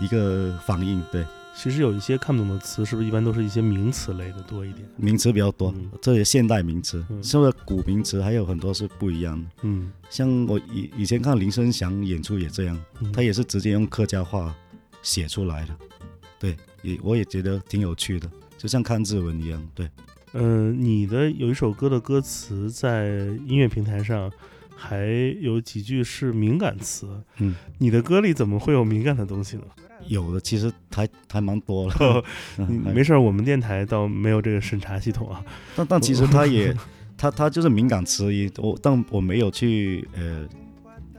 [0.00, 1.02] 一个反应。
[1.10, 1.24] 对，
[1.56, 4.86] 其实有一些看不懂的词，是不是一般都是一些名词类的多一点？
[4.96, 9.48] 名词比较多嗯，这些现代名词，嗯是不是古名词还有很多是不一样的。
[9.62, 14.54] 嗯，像我以以前看林声祥演出也这样，嗯他也是直接用客家话
[15.02, 15.74] 写出来的，
[16.38, 19.88] 对，也我也觉得挺有趣的，就像看日文一样，对。
[20.32, 23.06] 嗯，你的有一首歌的歌词在
[23.48, 24.30] 音乐平台上
[24.82, 25.04] 还
[25.40, 29.62] 有几句是敏感词，嗯，你的歌里怎么会有敏感的东西呢？
[30.06, 32.24] 有的其实还还蛮多了，
[32.56, 35.44] 你嗯还 没事儿，我们电台倒没有这个审查系统啊。
[35.76, 36.74] 但但其实他也
[37.18, 40.48] 他他就是敏感词也，我但我没有去呃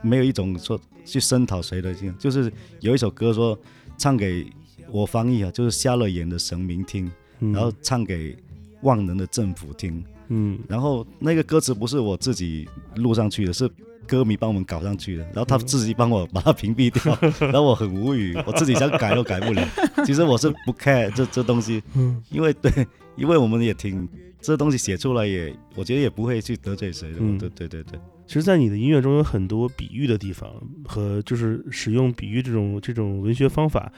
[0.02, 3.56] 没有一种说去声讨谁的，就是有一首歌说
[3.96, 4.44] 唱给
[4.90, 8.36] 我翻译啊，就是瞎了眼的神明听，嗯、然后唱给
[8.80, 12.66] 万能的政府听，嗯然后那个歌词不是我自己
[12.96, 13.68] 录上去的，是
[14.06, 17.16] 歌迷帮我们搞上去的，然后他自己帮我把它屏蔽掉，
[17.48, 19.62] 然后我很无语，我自己想改都改不了。
[20.04, 21.82] 其实我是不 care 这这东西，
[22.30, 22.70] 因为对，
[23.16, 24.08] 因为我们也挺
[24.40, 27.18] 这东西写出来也，我觉得也不会去得罪谁的。
[27.20, 30.50] 嗯对对对对，其实，在你的音乐中有很多比喻的地方，
[30.84, 33.90] 和就是使用比喻这种这种文学方法，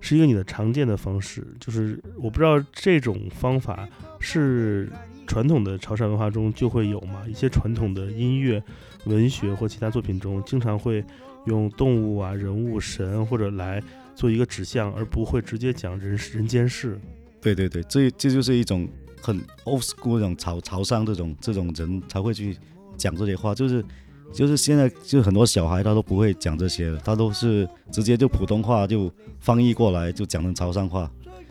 [0.00, 1.44] 是一个你的常见的方式。
[1.58, 3.88] 就是我不知道这种方法
[4.20, 4.88] 是
[5.28, 7.22] 传统的潮汕文化中就会有嘛？
[7.28, 8.60] 一些传统的音乐、
[9.04, 11.04] 文学或其他作品中，经常会
[11.44, 13.80] 用动物啊、人物、神或者来
[14.16, 16.98] 做一个指向，而不会直接讲人人间事。
[17.42, 18.88] 对对对，这这就是一种
[19.20, 22.56] 很 old school 那种潮潮汕这种这种人才会去
[22.96, 23.84] 讲这些话，就是
[24.32, 31.08] 就是现在就很多小孩他都不会讲这些了，他都是直接就普通话就翻译过来就讲成潮汕话，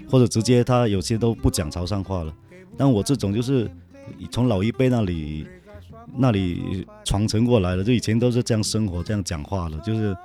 [0.09, 2.33] 或者直接他有些都不讲潮汕话了。
[2.77, 3.69] 但我这种就是
[4.31, 5.47] 从老一辈那里
[6.15, 10.15] 那里传承过来的，就以前都是这样生活这样讲话的，就是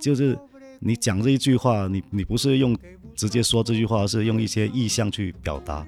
[0.00, 0.38] 就是
[0.80, 2.76] 你讲这一句话，你你不是用
[3.14, 5.86] 直接说这句话，是用一些意象去表达。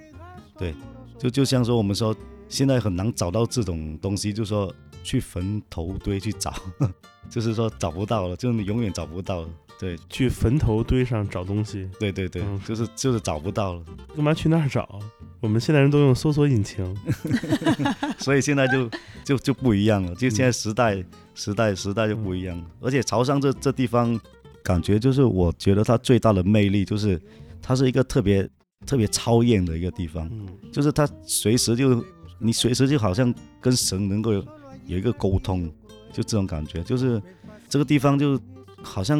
[0.58, 0.74] 对，
[1.18, 2.14] 就就像说我们说
[2.48, 6.54] 现在很难找到这种东西，就说去坟头堆去找，
[7.28, 9.48] 就是说找不到了，就是你永远找不到了。
[9.82, 13.82] 对去坟头堆上找东西，对对对，嗯就是就是找不到了，
[14.14, 15.00] 干嘛去那儿找？
[15.40, 16.96] 我们现在人都用搜索引擎。
[18.16, 18.88] 所以现在就
[19.24, 22.64] 就就不一样了，就现在时代、时代时代就不一样了。
[22.80, 24.16] 而且潮汕这这地方，
[24.62, 27.20] 感觉就是我觉得它最大的魅力就是
[27.60, 28.48] 它是一个特别
[28.86, 30.28] 特别超验的一个地方。
[30.30, 32.04] 嗯就是它随时就
[32.38, 34.46] 你随时就好像跟神能够有
[34.86, 35.68] 有一个沟通，
[36.12, 37.20] 就这种感觉，就是
[37.68, 38.40] 这个地方就
[38.80, 39.18] 好像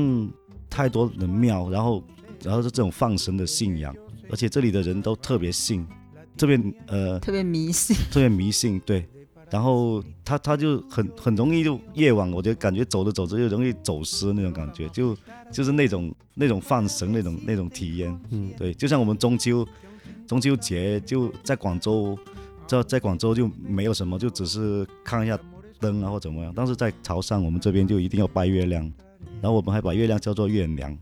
[0.73, 2.03] 太多的庙，然后
[2.43, 3.95] 然后是这种放神的信仰，
[4.31, 5.87] 而且这里的人都特别信，
[6.39, 7.95] 特别呃特别迷信。
[8.11, 9.07] 特别迷信，对。
[9.51, 15.15] 然后他他就很很容易就夜晚，我觉得感觉走着走着就容易走失那种感觉，就
[15.53, 18.19] 就是那种那种放神那种那种体验。
[18.31, 19.69] 嗯，对，就像我们中秋，
[20.27, 22.19] 中秋节就在广州，
[22.67, 25.39] 在在广州就没有什么，就只是看一下
[25.79, 26.51] 灯啊或怎么样。
[26.57, 28.91] 但是在潮汕，我们这边就一定要拜月亮，
[29.43, 30.97] 然后我们还把月亮叫做月娘，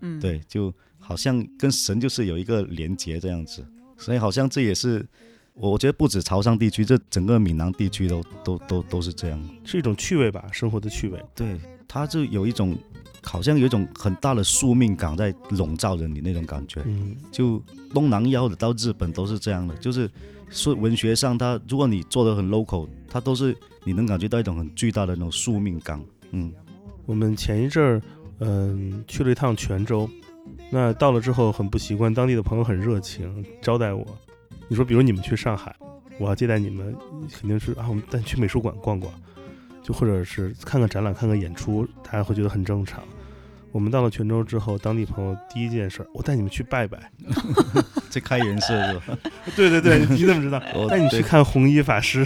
[0.00, 3.64] 嗯，对，就好像跟神就是有一个连结这样子。
[3.96, 5.06] 所以好像这也是
[5.54, 9.40] 我我觉得不止潮汕地区，这整个闽南地区都都都都是这样。
[9.64, 11.24] 是一种趣味吧，生活的趣味。
[11.36, 12.76] 对，它就有一种
[13.22, 16.82] 好像有一种很大的宿命感在笼罩着你那种感觉。
[16.84, 17.62] 嗯就
[17.94, 20.10] 东南亚或者到日本都是这样的，就是
[20.50, 26.02] 说文学上它，如果你做的很 local，它都是你能感觉到一种很巨大的那种宿命感。
[26.32, 26.52] 嗯，
[27.06, 28.02] 我们前一阵儿，
[28.40, 30.08] 嗯、去了一趟泉州，
[30.70, 34.06] 那到了之后很不习惯，当地的朋友很热情招待我。
[34.68, 35.74] 你说，比如你们去上海，
[36.18, 36.94] 我要接待你们，
[37.32, 39.12] 肯定是啊，我们带你去美术馆逛逛，
[39.82, 43.02] 就或者是看看展览、看看演出，大家会觉得很正常。
[43.70, 47.10] 我们到了泉州之后，当地朋友第一件事儿，我带你们去拜拜。
[48.08, 49.18] 这开颜色是吧？
[49.56, 50.60] 对对对，你怎么知道？
[50.88, 52.24] 带你去看红衣法师。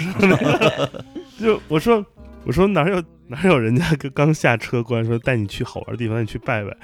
[1.40, 2.04] 就我说
[2.48, 6.74] 我说哪有哪有人家刚刚下车过来说带你去好玩的地方，带你去拜拜，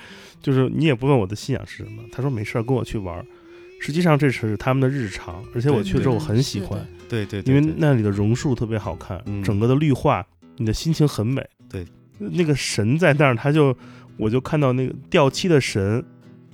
[0.43, 2.03] 就是你也不问我的信仰是什么。
[2.13, 3.25] 他说没事儿，跟我去玩儿。
[3.81, 10.23] 实际上这是他们的日常，而且我去了之后我很喜欢，对对对，因为那里的榕树特别好看，嗯整个的绿化，
[10.59, 11.43] 你的心情很美。
[11.71, 11.83] 对，
[12.19, 13.75] 那个神在那儿，他就
[14.19, 16.05] 我就看到那个掉漆的神，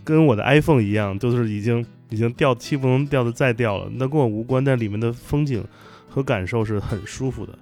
[0.05, 5.65] 跟我的 iPhone 一样，就是已经已经掉漆不能掉的再掉了，那跟我无关，但里面的风景
[6.09, 7.59] 和感受是很舒服的，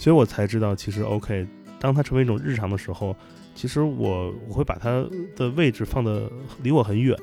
[0.00, 1.46] 所以我才知道其实 OK，
[1.78, 3.14] 当它成为一种日常的时候，
[3.54, 6.26] 其实我我会把它的位置放的
[6.62, 7.14] 离我很远。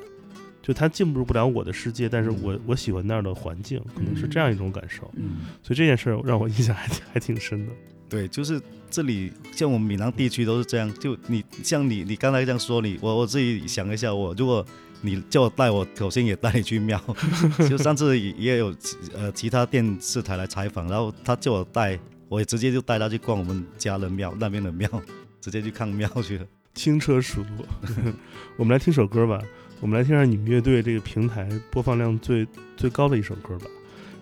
[0.62, 5.10] 就它进入不了我的世界，但是我我喜欢那儿的环境，可能是这样一种感受。
[5.16, 7.72] 嗯，所以这件事儿让我印象还挺 还挺深的。
[8.08, 10.92] 对，就是这里像我们闽南地区都是这样。
[11.00, 14.64] 就你像你你刚才这样说，你我我自己想一下，我如果
[15.00, 17.02] 你叫我带我，首先也带你去庙。
[17.68, 18.72] 就上次也也有
[19.14, 24.88] 呃其他电视台来采访，然后他叫我带，我也直接就带他去逛我们家的庙那边的庙，
[25.40, 26.46] 直接去看庙去了。
[26.74, 27.64] 轻车熟路。
[28.56, 29.42] 我们来听首歌吧，
[29.80, 32.46] 我们来听下你们乐队这个平台播放量最
[32.76, 33.66] 最高的一首歌吧。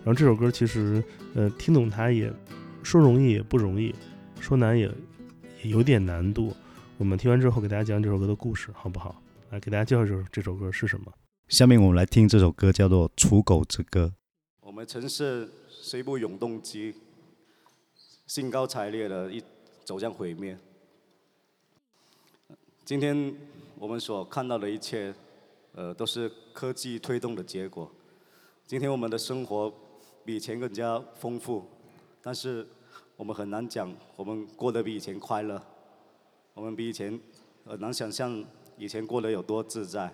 [0.03, 1.03] 然后这首歌其实，
[1.35, 2.31] 呃，听懂它也
[2.81, 3.93] 说容易也不容易，
[4.39, 4.85] 说难也
[5.61, 6.55] 也有点难度。
[6.97, 9.21] 我们听完之后给大家讲这首歌的故事，好不好？
[9.49, 11.11] 来给大家介绍这首这首歌是什么。
[11.49, 14.13] 下面我们来听这首歌，叫做《刍狗之歌》。
[14.61, 16.93] 我们城市是一部永动机，
[18.27, 19.41] 兴高采烈的一
[19.85, 20.57] 走向毁灭。
[22.83, 23.33] 今天
[23.79, 25.15] 我们所看到的一切，
[25.73, 27.89] 呃，都是科技推动的结果。
[28.65, 29.73] 今天我们的生活
[30.25, 31.63] 比以前更加丰富，
[32.21, 32.67] 但是
[33.15, 35.61] 我们很难讲，我们过得比以前快乐，
[36.53, 37.17] 我们比以前
[37.65, 38.43] 很难想象
[38.77, 40.13] 以前过得有多自在。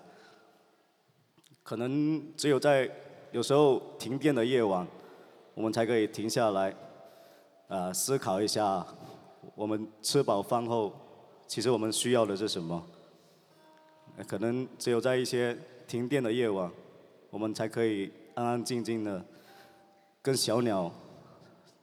[1.64, 2.88] 可能只有在
[3.32, 4.88] 有时候停电的夜晚，
[5.56, 6.76] 我们才可以停下来，
[7.74, 8.86] 呃，思考一下，
[9.56, 10.94] 我们吃饱饭后，
[11.48, 12.86] 其实我们需要的是什么？
[14.28, 15.58] 可能只有在一些
[15.88, 16.72] 停电的夜晚，
[17.32, 19.26] 我们才可以安安静静的
[20.22, 20.92] 跟小鸟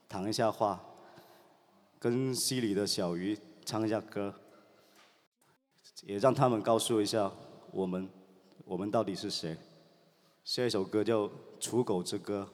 [0.08, 0.80] 谈一下话，
[1.98, 4.32] 跟溪里的小鱼唱一下歌，
[6.02, 7.32] 也让他们告诉一下
[7.72, 8.08] 我们，
[8.64, 9.56] 我们到底是谁。
[10.44, 11.24] 下一首歌叫
[11.58, 12.48] 《刍狗之歌》。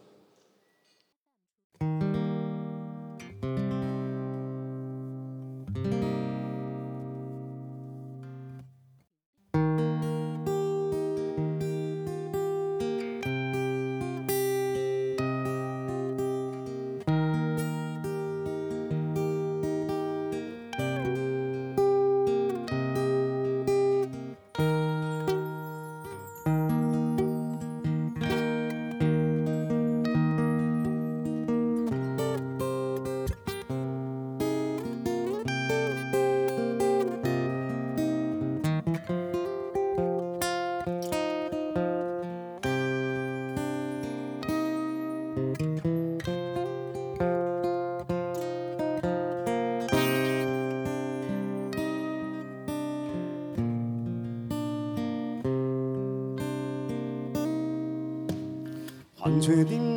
[59.47, 59.96] 决定。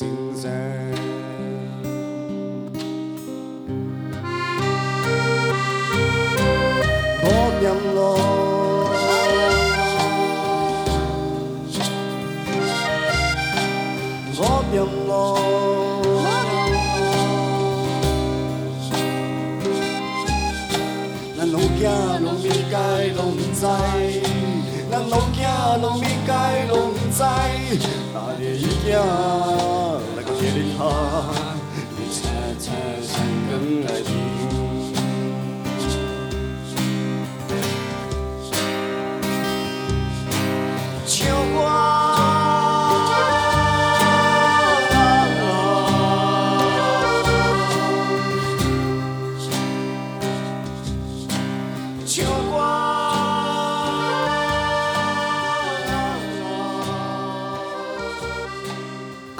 [0.00, 0.79] 输着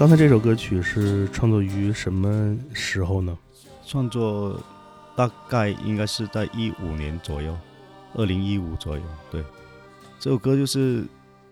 [0.00, 3.36] 刚才这首歌曲是创作于什么时候呢？
[3.86, 4.58] 创作
[5.14, 7.54] 大概应该是在一五年左右，
[8.14, 9.02] 二零一五左右。
[9.30, 9.44] 对，
[10.18, 11.04] 这首歌就是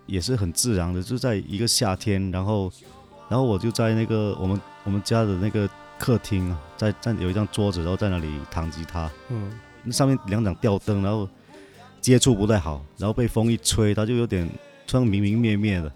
[0.07, 2.73] 也是很自然的，就在一个夏天，然后
[3.29, 5.69] 然后我就在那个我们我们家的那个
[5.99, 9.53] 客厅啊，在在有一张桌子，然后在那里弹吉他，嗯，
[9.85, 11.29] 那上面两盏吊灯，然后
[12.01, 14.49] 接触不太好，然后被风一吹，它就有点
[14.87, 15.93] 突然明明灭灭的，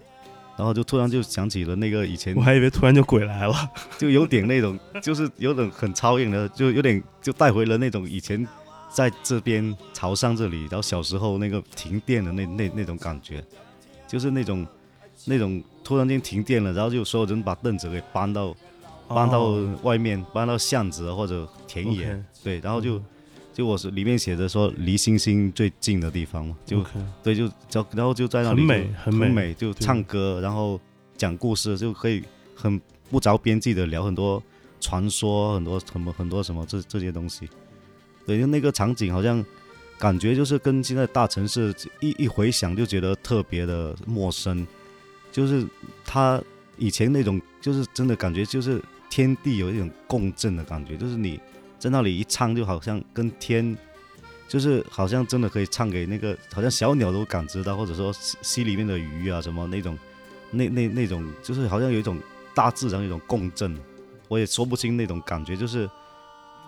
[0.57, 3.53] 然后就突然就想起了那个以前我还以为突然就鬼来了。
[3.97, 8.47] 就有点那种，就是有点很超硬的，就有点就带回了那种以前
[8.91, 13.43] 在这边潮汕这里，然后小时候那个停电的那那那种感觉，
[14.07, 14.67] 就是那种
[15.25, 18.55] 那种突然间停电了，然后就所有人把凳子给搬到
[19.07, 19.79] 搬到哦。
[19.81, 23.05] 外面，搬到巷子或者田野对，然后就嗯
[23.53, 26.83] 就我是里面写着说离星星最近的地方嘛，就
[27.21, 30.81] 对，就就然后就在那里很美很美美，就唱歌，然后
[31.15, 32.23] 讲故事，就可以
[32.55, 32.81] 很
[33.11, 34.41] 不着边际的聊很多
[34.81, 37.47] 传说，很多什么很多什么这这些东西。
[38.25, 39.45] 对，就那个场景好像
[39.99, 44.65] 感觉就是跟现在大城市一一回想就觉得特别的陌生，
[45.31, 45.63] 就是
[46.03, 46.41] 他
[46.77, 48.81] 以前那种就是真的感觉就是
[49.11, 51.39] 天地有一种共振的感觉，就是你
[51.83, 53.77] 在那里一唱就好像跟天。
[54.45, 59.97] 就是好像真的可以唱给那个，好像小鸟都感知到，或者说溪里面的鱼啊什么那种，
[60.51, 62.19] 那那那种，就是好像有一种
[62.53, 63.75] 大自然一种共振，
[64.27, 65.89] 我也说不清那种感觉，就是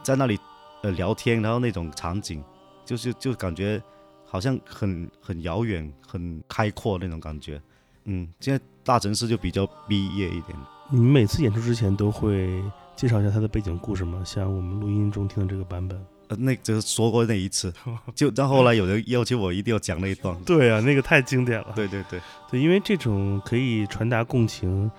[0.02, 0.40] 在那里
[0.82, 2.44] 呃聊天，然后那种场景，
[2.84, 3.80] 就是就感觉
[4.26, 7.62] 好像很很遥远、很开阔那种感觉。
[8.06, 10.58] 嗯，现在大城市就比较毕业一点。
[10.90, 12.64] 你们每次演出之前都会
[12.96, 14.22] 介绍一下它的背景故事吗？
[14.26, 16.00] 像我们录音中听的这个版本。
[16.28, 17.72] 呃，那就是说过那一次，
[18.16, 20.36] 就但后来有人要求我一定要讲那一段。
[20.44, 21.74] 对啊，那个太经典了。
[21.76, 22.20] 对对对，
[22.50, 24.90] 对，因为这种可以传达共情、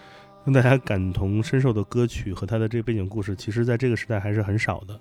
[0.44, 5.00] 让大家感同身受的歌曲和它的这个背景故事，其实在这个时代还是很少的。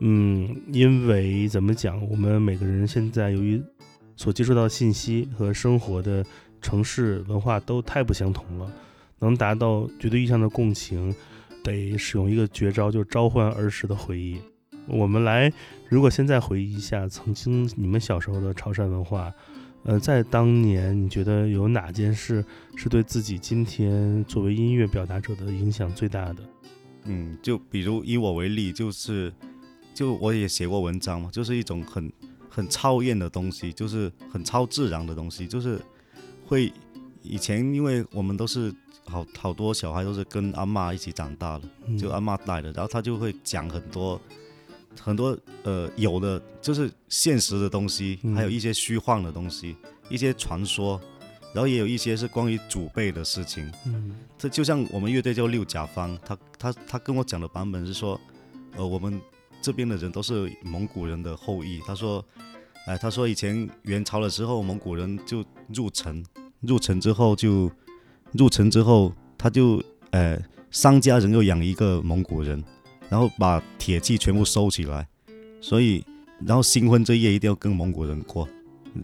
[0.00, 3.62] 嗯，因为怎么讲，我们每个人现在由于
[4.16, 6.24] 所接触到的信息和生活的
[6.60, 8.68] 城市文化都太不相同了，
[9.20, 11.14] 能达到绝对意义上的共情，
[11.62, 14.38] 得使用一个绝招，就是召唤儿时的回忆。
[14.86, 15.52] 我们来，
[15.88, 19.32] 如果现在回忆一下曾经你们小时候的潮汕文化，
[19.84, 22.44] 呃，在当年你觉得有哪件事
[22.76, 26.42] 是对自己今天作为音乐表达者的影响最大的？
[27.04, 29.32] 嗯，就比如以我为例，就是
[29.94, 32.12] 就我也写过文章嘛，就是一种很
[32.48, 35.80] 很超验的东西，就是很超自然的东西，就是
[36.44, 36.72] 会
[37.22, 38.72] 以前因为我们都是
[39.04, 44.20] 好好多小孩都是跟阿妈一起长大的，嗯就阿妈带的，然后他就会讲很多
[45.00, 49.76] 很多呃有的就是现实的东西，嗯还有一些虚幻的东西，
[50.08, 51.00] 一些传说，
[51.52, 53.70] 然后也有一些是关于祖辈的事情。
[53.86, 58.20] 嗯这就像我们乐队叫六甲方，他他他跟我讲的版本是说，
[58.76, 59.20] 呃，我们
[59.60, 61.80] 这边的人都是蒙古人的后裔。
[61.86, 62.24] 他说，
[62.86, 66.24] 哎、他说以前元朝的时候，蒙古人就入城，
[66.60, 67.70] 入城之后就
[68.32, 70.38] 入城之后，他就呃
[70.70, 72.62] 商家人又养一个蒙古人，
[73.08, 75.06] 然后把铁器全部收起来，
[75.60, 76.04] 所以
[76.46, 78.48] 然后新婚这夜一定要跟蒙古人过。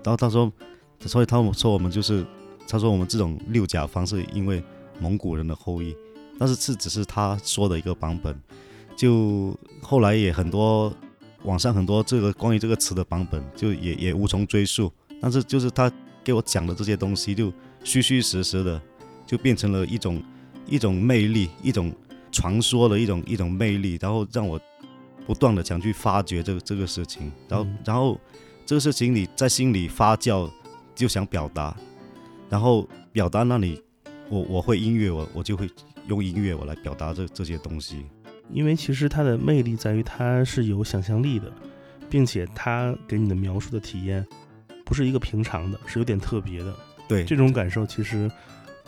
[0.03, 0.53] 然后他说，
[1.01, 2.27] 所以他说我们就是，
[2.67, 4.63] 他说我们这种六甲方是因为。
[5.01, 5.95] 蒙古人的后裔，
[6.41, 8.37] 但是这只是他说的一个版本，
[8.97, 10.93] 就后来也很多
[11.45, 14.93] 网上很多这个关于这个词的版本，就也也无从追溯。
[15.21, 15.89] 但是就是他
[16.25, 17.53] 给我讲的这些东西，就
[17.85, 18.83] 虚虚实实的，
[19.29, 20.21] 就变成了一种
[20.67, 21.93] 一种魅力，一种
[22.33, 24.59] 传说的一种一种魅力，然后让我
[25.27, 28.19] 不断的想去发掘这个这个事情，然后、嗯然后
[28.67, 30.51] 这个事情你在心里发酵，
[30.95, 31.77] 就想表达，
[32.49, 33.81] 然后表达那里。
[34.31, 35.67] 我我会音乐，我我就会
[36.07, 38.05] 用音乐我来表达这这些东西。
[38.51, 41.51] 因为其实它的魅力在于它是有想象力的，
[42.11, 44.27] 并且它给你的描述的体验
[44.85, 46.77] 不是一个平常的，是有点特别的。
[47.09, 48.31] 对，这种感受其实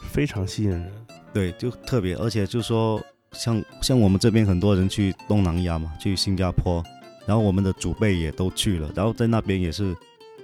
[0.09, 0.93] 非常吸引人。
[1.33, 3.01] 对，就特别，而且就说
[3.33, 6.83] 像像我们这边很多人去东南亚嘛，去新加坡，
[7.27, 9.97] 然后我们的祖辈也都去了，然后在那边也是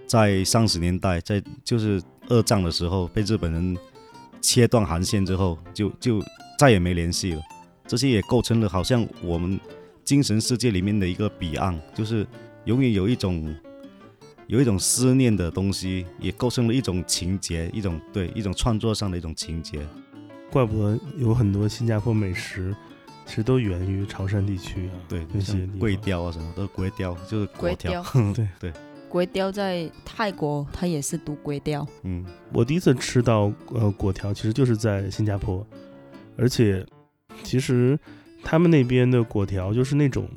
[0.07, 3.77] 在三十年代，在就是二战的时候被日本人。
[4.43, 6.23] 切断航线之后，就就
[6.57, 7.43] 再也没联系了。
[7.85, 9.59] 这些也构成了好像我们
[10.05, 12.25] 精神世界里面的一个彼岸，就是
[12.65, 13.53] 永远有一种
[14.47, 19.87] 有一种思念的东西，也构成了一种情节，一种对一种创作上的一种情节。
[20.51, 22.75] 怪不得有很多新加坡美食，
[23.27, 24.95] 其实都源于潮汕地区啊。
[25.09, 28.05] 对，那些地方桂雕啊什么都龟雕，就是龟粿条。
[28.33, 28.73] 对对，
[29.09, 31.87] 龟雕在泰国，它也是读龟雕。
[32.05, 35.67] 嗯，我第一次吃到呃果条，其实就是在新加坡，
[36.39, 36.87] 而且
[37.43, 37.99] 其实
[38.45, 40.29] 他们那边的果条就是那种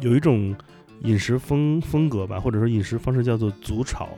[0.00, 0.54] 有一种
[1.02, 4.08] 饮食风风格吧，或者说饮食方式叫做祖炒，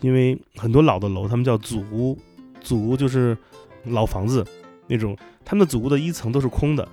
[0.00, 2.18] 因为很多老的楼他们叫祖屋，
[2.60, 3.36] 祖屋就是
[3.84, 4.44] 老房子
[4.86, 6.86] 那种，他们的祖屋的一层都是空的，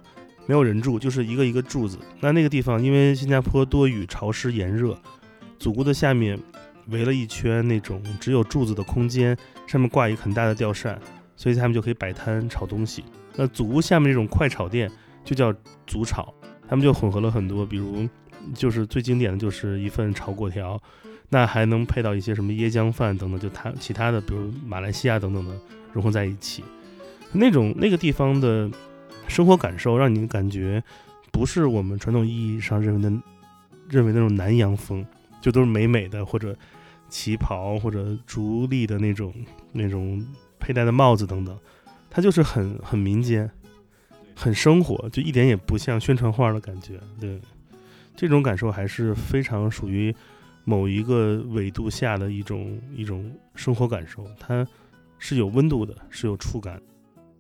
[0.45, 1.97] 没有人住，就是一个一个柱子。
[2.19, 4.97] 那那个地方因为新加坡多雨、潮湿、炎热，
[5.57, 6.37] 祖屋的下面
[6.89, 9.35] 围了一圈那种只有柱子的空间，
[9.65, 10.99] 上面挂一个很大的吊扇，
[11.35, 13.03] 所以他们就可以摆摊炒东西。
[13.35, 14.91] 那祖屋下面这种快炒店
[15.23, 15.53] 就叫
[15.85, 16.33] 祖炒，
[16.67, 18.07] 他们就混合了很多，比如
[18.53, 20.81] 就是最经典的就是一份炒粿条，
[21.29, 25.53] 那还能配到一些什么椰浆饭等等，就它其他的，比如马来西亚等等的
[25.93, 26.63] 融合在一起。
[27.33, 28.69] 那种那个地方的
[29.27, 30.81] 生活感受，让你感觉
[31.31, 33.11] 不是我们传统意义上认为的
[33.89, 35.05] 认为那种南洋风，
[35.41, 36.55] 就都是美美的或者
[37.09, 39.33] 旗袍或者竹笠的那种
[39.73, 40.25] 那种
[40.59, 41.57] 佩戴的帽子等等，
[42.09, 43.49] 它就是很很民间，
[44.33, 46.99] 很生活，就一点也不像宣传画的感觉。
[47.19, 47.39] 对，
[48.17, 50.13] 这种感受还是非常属于
[50.65, 54.67] 某一个纬度下的一种一种生活感受，它
[55.19, 56.81] 是有温度的，是有触感。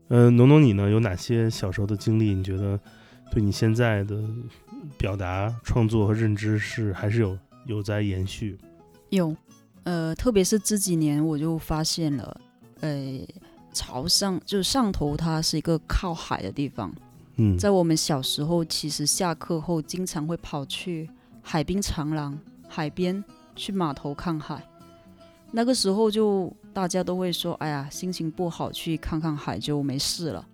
[0.07, 0.89] 呃，农农你呢？
[0.89, 2.33] 有哪些小时候的经历？
[2.33, 2.79] 你觉得
[3.31, 4.23] 对你现在的
[4.97, 8.57] 表达、创作和认知是还是有有在延续？
[9.09, 9.35] 有，
[9.83, 12.39] 呃，特别是这几年我就发现了，
[12.79, 13.19] 呃，
[13.73, 16.93] 潮上就是上头，它是一个靠海的地方，
[17.37, 21.09] 嗯，在我们小时候，其实下课后经常会跑去
[21.41, 23.23] 海滨长廊、海边
[23.55, 24.63] 去码头看海。
[25.51, 30.45] 那个时候就大家都会说：“哎呀，心情不好去看看海就没事了。”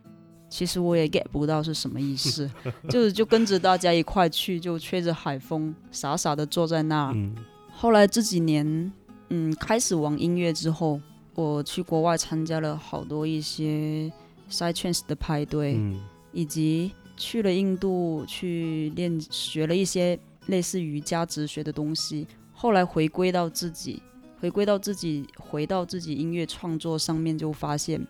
[0.50, 2.48] 其实我也 get 不到是什么意思，
[2.88, 7.14] 就是就跟着大家一块去，就吹着海风，傻傻的坐在那儿。
[7.16, 7.36] 嗯
[7.76, 8.94] 后来这几年，
[9.30, 11.02] 嗯，开始玩音乐之后，
[11.34, 14.12] 我去国外参加了好多一些
[14.48, 16.00] side trance 的派对，嗯
[16.34, 22.28] 以及去了印度去练学了一些类似瑜伽哲学的东西。
[22.52, 24.02] 后来回归到自己，
[24.40, 28.06] 回归到自己，回到自己音乐创作上面，就发现，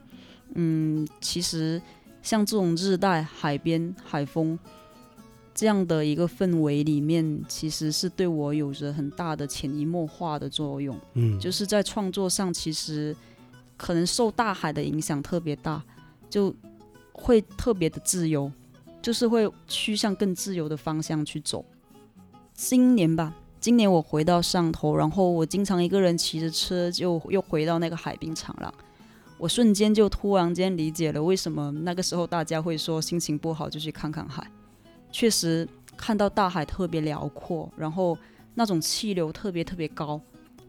[0.55, 1.81] 嗯，其实
[2.21, 4.57] 像这种日带、海边、海风
[5.53, 10.99] 这样的一个氛围里面，其实是对我有着很大的潜移默化的作用。
[11.13, 13.15] 嗯，就是在创作上，其实
[13.77, 15.83] 可能受大海的影响特别大，
[16.29, 16.53] 就
[17.13, 18.51] 会特别的自由，
[19.01, 21.63] 就是会趋向更自由的方向去走。
[22.53, 28.73] 今年吧，今年我回到上头，然后我经常一个人骑着车，就又回到那个海滨长廊。
[29.37, 34.45] 我瞬间就突然间理解了为什么那个时候大家会说心情不好就去看看海。
[35.11, 38.17] 确实看到大海特别辽阔，然后
[38.55, 40.19] 那种气流特别特别高，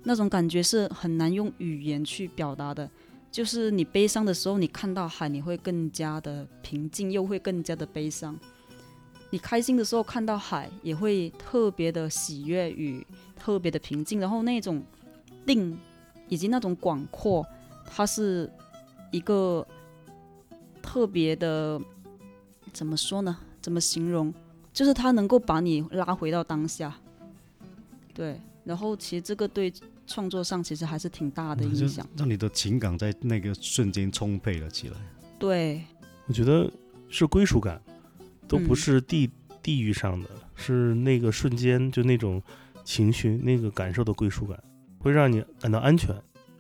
[0.03, 2.91] 那种感觉是很难用语言去表达的。
[3.35, 8.39] 就是你悲伤的时候，你看到海，你会更加的平静，又会更加的悲伤。
[9.31, 13.05] 你开心的时候看到海，也会特别的喜悦与
[13.35, 14.81] 特别的平静，然后那种
[15.45, 15.77] 定
[16.29, 17.45] 以及那种广阔，
[17.85, 18.49] 它是
[19.11, 19.67] 一个
[20.81, 21.81] 特别的，
[22.73, 23.37] 怎么说呢？
[23.61, 24.33] 怎么形容？
[24.73, 26.95] 就是它能够把你拉回到当下。
[28.15, 29.73] 对，然后其实这个对
[30.07, 32.07] 创作上其实还是挺大的影响。
[32.17, 34.97] 让你的情感在那个瞬间充沛了起来。
[35.39, 35.83] 对，
[36.27, 36.71] 我觉得
[37.09, 37.81] 是归属感，
[38.47, 39.31] 都不嗯是地、
[39.63, 42.43] 地域上的，是那个瞬间就那种
[42.85, 44.59] 情绪、那个感受的归属感，
[44.99, 46.15] 会让你感到安全。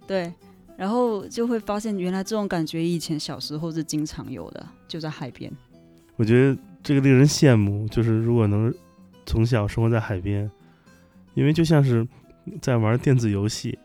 [0.06, 0.32] 对，
[0.76, 5.50] 然后就会发现原来这种感觉以前小时候是经常有的，就在海边。
[6.16, 8.72] 我觉得这个令人羡慕，就是如果能
[9.24, 10.50] 从小生活在海边，
[11.34, 12.06] 因为就像是
[12.60, 13.78] 在玩电子游戏，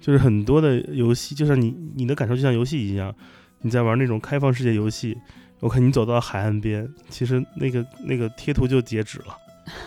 [0.00, 3.14] 就是很多的游戏，就像你你的感受就像游戏一样，
[3.62, 5.16] 你在玩那种开放世界游戏，
[5.60, 9.36] 我看你走到海岸边，其实那个那个贴图就截止了，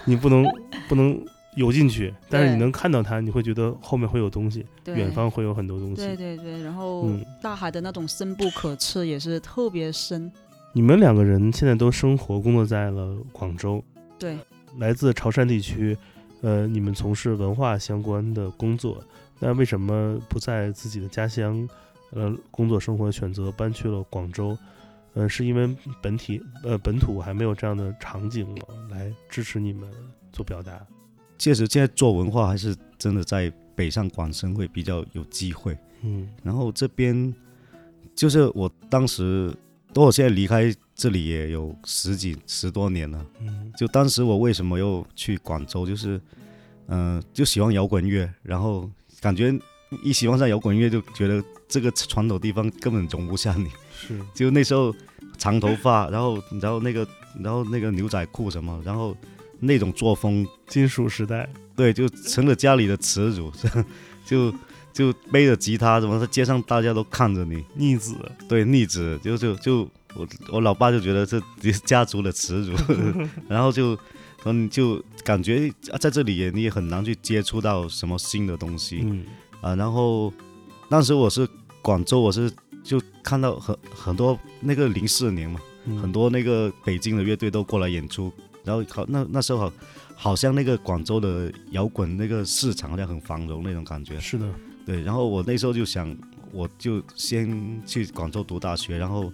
[0.06, 0.46] 你不能
[0.90, 1.20] 不能
[1.56, 5.96] 游进去，但是你能看到它，你会觉得后面会有东西，远方会有很多东西。
[5.96, 10.32] 对对对，然后嗯大海的那种深不可测也是特别深。
[10.74, 13.84] 你们两个人现在都生活工作在了广州，
[14.20, 14.38] 对，
[14.78, 15.98] 来自潮汕地区，
[16.42, 19.04] 呃，你们从事文化相关的工作，
[19.40, 21.68] 那为什么不在自己的家乡，
[22.12, 24.58] 呃，工作生活选择搬去了广州？
[25.14, 28.62] 呃，是因为本体呃本土还没有这样的场景吗？
[28.92, 29.90] 来支持你们
[30.32, 30.86] 做表达？
[31.40, 35.78] 确实，现在做文化还是真的在北上广深会比较有机会。
[36.04, 37.34] 嗯然后这边
[38.16, 39.52] 就是我当时，
[39.98, 43.26] 等我现在离开这里也有十几十多年了。
[43.42, 43.74] 嗯。
[43.76, 46.22] 就当时我为什么又去广州，就是，
[46.86, 48.88] 嗯、就喜欢摇滚乐，然后
[49.20, 49.52] 感觉
[50.04, 53.72] 一喜欢上摇滚乐，就觉得这个传统地方根本容不下你。
[53.92, 54.20] 是。
[54.36, 54.94] 就那时候
[55.36, 57.08] 长头发，然后然后那个
[57.42, 59.18] 然后那个牛仔裤什么，然后
[59.60, 63.52] 那种作风，金属时代，对，就成了家里的耻辱，
[64.28, 64.54] 就
[64.98, 68.16] 就背着吉他怎么，在街上大家都看着你，逆子，
[68.50, 72.76] 对逆子，就就就我我老爸就觉得这这是家族的耻辱，
[73.48, 73.96] 然后就
[74.46, 79.02] 嗯就感觉啊在这里也你也很难去接触到什么新的东西。
[79.06, 79.24] 嗯。
[79.62, 80.34] 啊，然后
[80.90, 81.48] 当时我是
[81.84, 82.52] 广州，我是
[82.84, 85.98] 就看到很很多那个零四年嘛，嗯。
[86.00, 88.34] 很多那个北京的乐队都过来演出，
[88.64, 89.74] 然后好那那时候好
[90.16, 94.46] 好像那个广州的摇滚那个市场好像很繁荣那种感觉，是的，
[94.88, 96.16] 对，然后我那时候就想，
[96.54, 99.30] 我就先去广州读大学，然后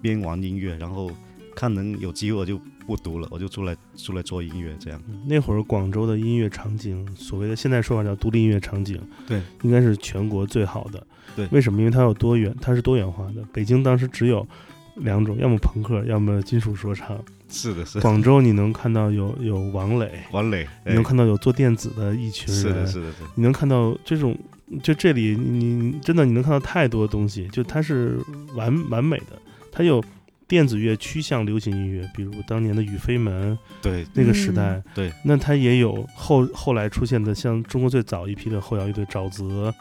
[0.00, 1.10] 边玩音乐，然后
[1.54, 4.98] 看能有机会我就不读了，我就出来出来做音乐这样。
[5.06, 11.06] 嗯那会儿广州的音乐场景，所谓的现在说法叫独立音乐场景，对，应该是全国最好的。
[11.36, 11.80] 对为什么？
[11.80, 13.42] 因为它有多元，它是多元化的。
[13.52, 14.46] 北京当时只有
[14.96, 17.22] 两种，要么朋克，要么金属说唱。
[17.48, 18.00] 是的，是的。
[18.00, 23.30] 广州你能看到有有王磊，王磊，哎你能看到有做电子的一群人，是的，是的，是的。
[23.34, 24.36] 你能看到这种，
[24.82, 28.18] 就这里你你真的你能看到太多东西，就它是
[28.54, 29.38] 完完美的，
[29.70, 30.02] 它有
[30.46, 39.74] 电子乐趋向流行音乐，比如当年的雨飞门对那个时代，对，那它也有后后来出现的像中国最早一批的后摇乐队沼泽，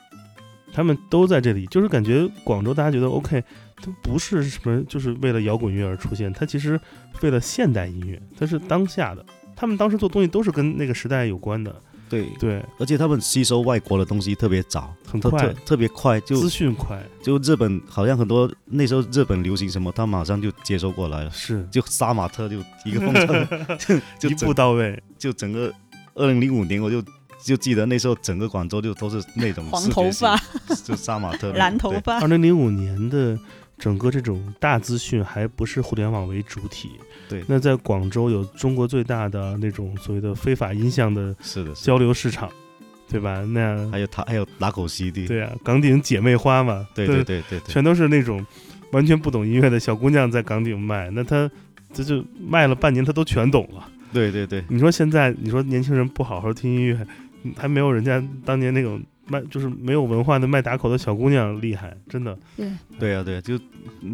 [0.71, 3.43] 他们都在这里，就是感觉广州大家觉得 OK，
[3.77, 6.79] 它不是什么就是为了摇滚乐而出现，它其实
[7.21, 9.25] 为了现代音乐，它是当下的。
[9.55, 11.73] 他们当时做东西都是跟那个时代有关的，
[12.13, 15.39] 对，对，而且他们吸收外国的东西特别早，很快。
[15.39, 21.67] 特特别快，就资讯快，就日本好像很多那时候日本流行什么，他马上就接收过来了，是。
[21.71, 23.47] 就杀马特就一个风车，
[24.19, 25.01] 就 就一步到位。
[25.17, 25.73] 就整个
[26.13, 27.03] 二零零五年我就。
[27.43, 30.39] 就记得那时候整个广州就都是那种黄头发，
[30.81, 32.21] 就杀马特蓝头发。
[32.21, 33.37] 二，零零五年的
[33.77, 36.91] 整个这种大资讯还不是互联网为主体，
[37.33, 37.43] 对。
[37.47, 42.47] 那在广州有中国最大的那种所谓的非法音像的是的，交流市场，
[43.09, 43.43] 对吧？
[43.45, 48.45] 那还有他还有拉口 CD，对啊，岗顶姐妹花嘛，对对对对对，全都是那种
[48.91, 51.49] 完全不懂音乐的小姑娘在岗顶卖，那她
[51.91, 53.89] 这就卖了半年，她都全懂了。
[54.13, 54.63] 对对对。
[54.69, 57.07] 你说现在，你说年轻人不好好听音乐，
[57.43, 62.37] 嗯还没有人家当年那种卖就是没有文化的卖打口的小姑娘厉害，真的。
[62.57, 63.57] 对，对啊对啊，就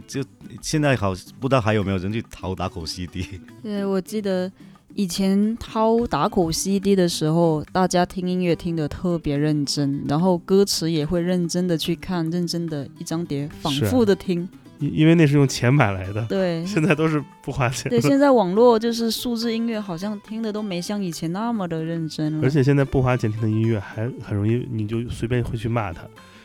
[0.07, 0.23] 就
[0.61, 3.25] 现在好不知道还有没有人去淘打口 CD，
[3.63, 4.51] 对，我记得
[4.95, 14.47] 以前掏打口 CD 的时候，大家听音乐听得特别认真，然后歌词也会认真的去看，认真的一张碟反复的听。
[14.79, 22.47] 因因为那是用钱买来的，对，现在都是不花钱对，现在网络就是数字音乐，好像听的都没像以前那么的认真了。
[22.47, 26.01] 而且现在不花钱听的音乐还很容易，你就随便会去骂他，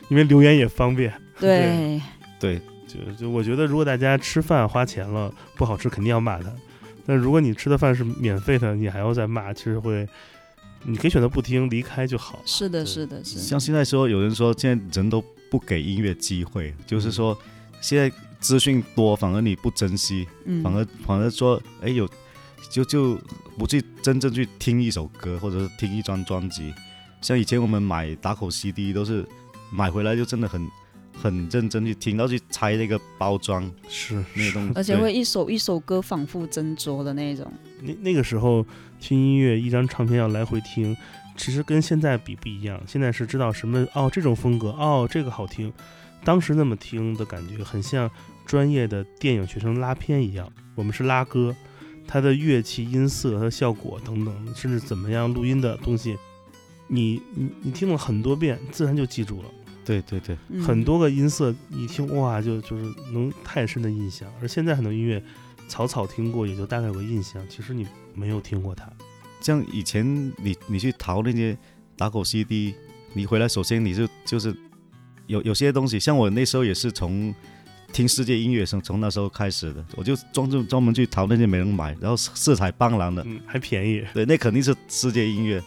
[0.08, 1.12] 因为留言也方便。
[1.40, 2.00] 对，
[2.38, 6.52] 对就就我觉得，如果大家吃饭花钱了不好吃，肯定要骂他。
[7.06, 10.08] 但如果你吃的饭是免费的，你还要再骂，其实会，
[10.84, 12.40] 你可以选择不听，离开就好。
[12.46, 13.40] 是的，是的，是的。
[13.42, 17.36] 像现在说有人说现在人都不给音乐机会，就是说
[17.80, 18.10] 现在
[18.44, 22.06] 资讯多，反而你不珍惜，嗯，反而反而说哎有
[22.70, 23.18] 就就
[23.56, 26.74] 不去真正去听一首歌或者是听一张专辑，
[27.22, 29.26] 像以前我们买打口 CD 都是
[29.72, 30.68] 买回来就真的很
[31.16, 37.50] 很认真去听，然后去拆那个包装是那个东西，而且会一首一首歌反复斟酌的那种。
[37.80, 38.66] 那那个时候
[39.00, 40.94] 听音乐，一张唱片要来回听，
[41.36, 42.78] 其实跟现在比不一样。
[42.86, 45.72] 现在是知道什么哦，这种风格哦，这个好听。
[46.24, 48.10] 当时那么听的感觉，很像
[48.46, 50.50] 专业的电影学生拉片一样。
[50.74, 51.54] 我们是拉歌，
[52.06, 56.16] 它的乐器、音色、它的效果等等，甚至怎么样录音的东西，
[56.88, 59.48] 你你你听了很多遍，自然就记住了。
[59.84, 64.28] 对对对，嗯很多个音色一听哇，就就是能太深的印象。
[64.40, 65.22] 而现在很多音乐，
[65.68, 68.90] 草草听过也就大概有个印象，其实你没有听过它。
[69.40, 71.56] 像以前你你去淘那些
[71.98, 72.74] 打口 CD，
[73.12, 74.56] 你回来首先你就就是
[75.26, 77.34] 有有些东西，像我那时候也是从
[77.94, 84.02] 听世界音乐从从那时候开始的，我就专专专门去淘那些没人买，然后色彩斑斓的，嗯，还便宜。
[84.12, 85.62] 对，那肯定是世界音乐。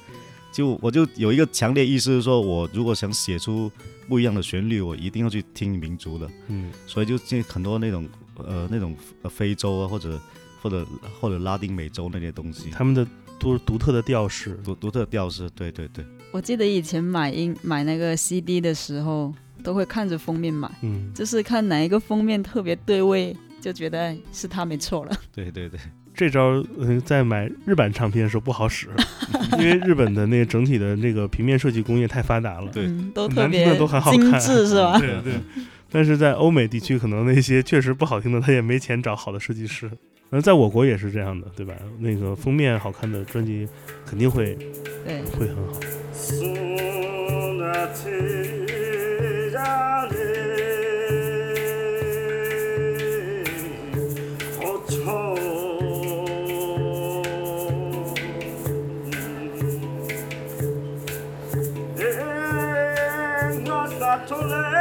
[0.51, 3.71] 就我就有一个强烈意识，是说我如果想写出
[4.09, 6.29] 不一样的旋律，我一定要去听民族的。
[6.47, 8.05] 嗯，所以就进很多那种
[8.35, 10.19] 呃那种呃非洲啊，或者
[10.61, 10.85] 或者
[11.21, 13.07] 或者拉丁美洲那些东西，他们的
[13.39, 19.33] 独独特的调式，独独特调式，对对对，我记得以前买音买那个 CD 的时候，
[19.67, 25.11] 都会看着封面买，嗯，就是看哪一个封面特别对味，就觉得哎是他没错了。
[25.35, 25.77] 对对对，
[26.15, 28.87] 这招嗯，在买日版唱片的时候不好使，
[29.59, 34.97] 因为日本的那个整体的那个平面设计工业太发达了，对嗯，都特难听别的都很好精看致是吧？
[35.03, 35.33] 对对。
[35.91, 39.91] 但是在欧美地区，可能那些确实不好听的，他也没钱找好的设计师。
[40.29, 41.73] 那在我国也是这样的，对吧？
[41.99, 43.67] 那个封面好看的专辑
[44.05, 44.57] 肯定会
[45.05, 45.73] 对，会很好。
[64.27, 64.76] to land.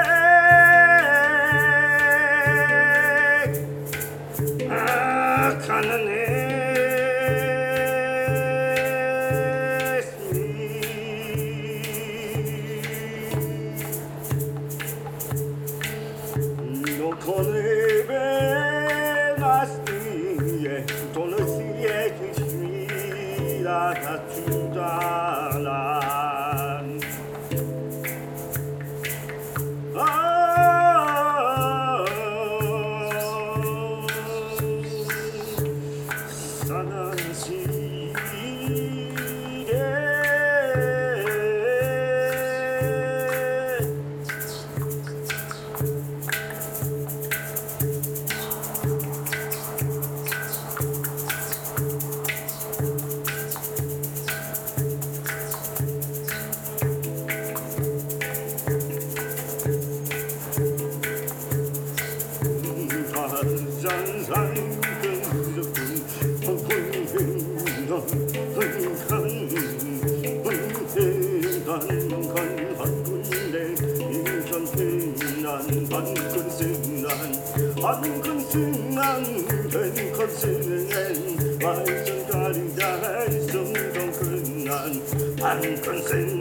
[85.88, 86.35] 安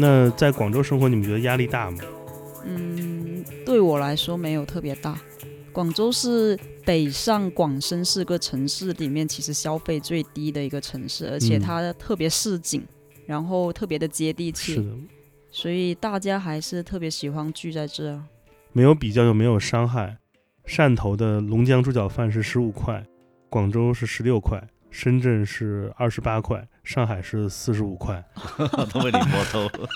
[0.00, 1.98] 那在广州生活，你们觉得压力大吗？
[2.64, 5.20] 嗯，对我来说没有特别大。
[5.72, 12.82] 广州是北上广深四个城市里面其实消费最低的一个城市，而且嗯它特别市井，
[13.26, 14.90] 然后特别的接地气，是的，
[15.50, 18.22] 所以大家还是特别喜欢聚在这儿。
[18.72, 20.16] 没有比较就没有伤害。
[20.66, 23.04] 汕头的龙江猪脚饭是十五块，
[23.48, 28.20] 广州是十六块，深圳是二十八块，上海是四十五块，
[28.92, 29.88] 都被你摸透了。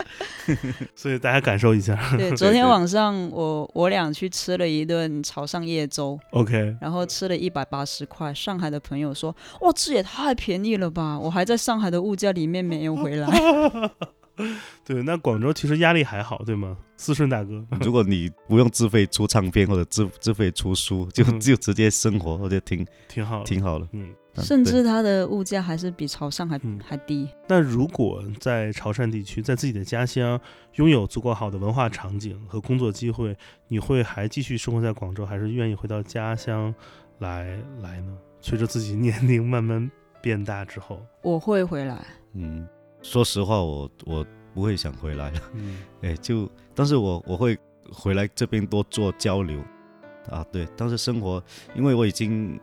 [0.94, 1.98] 所以大家感受一下。
[2.16, 8.32] 对，昨天晚上我我俩去吃了一顿潮汕夜粥，OK，然后吃了一百八十块。
[8.32, 11.18] 上海的朋友说：“哇，这也太便宜了吧！
[11.18, 13.28] 我还在上海的物价里面没有回来。
[14.84, 16.76] 对，那广州其实压力还好，对吗？
[16.96, 23.44] 思顺大哥，如果你不用自费出唱片或者自自费出书，就嗯就直接生活，我觉得挺挺好的。
[23.44, 23.88] 挺好的。
[23.92, 27.28] 嗯，甚至它的物价还是比潮汕还、嗯还低。
[27.48, 30.40] 那如果在潮汕地区，在自己的家乡
[30.74, 33.36] 拥有足够好的文化场景和工作机会，
[33.68, 36.74] 你会还继续生活在广州，还是愿意回到家乡
[37.18, 38.16] 来来呢？
[38.40, 42.66] 随着自己年龄慢慢变大之后，我会回来，嗯，
[43.02, 45.40] 说实话，我我不会想回来了。
[45.54, 47.56] 嗯 哎，就但是我我会
[47.90, 49.58] 回来这边多做交流
[50.28, 51.42] 啊，对，但是生活，
[51.74, 52.58] 因为我已经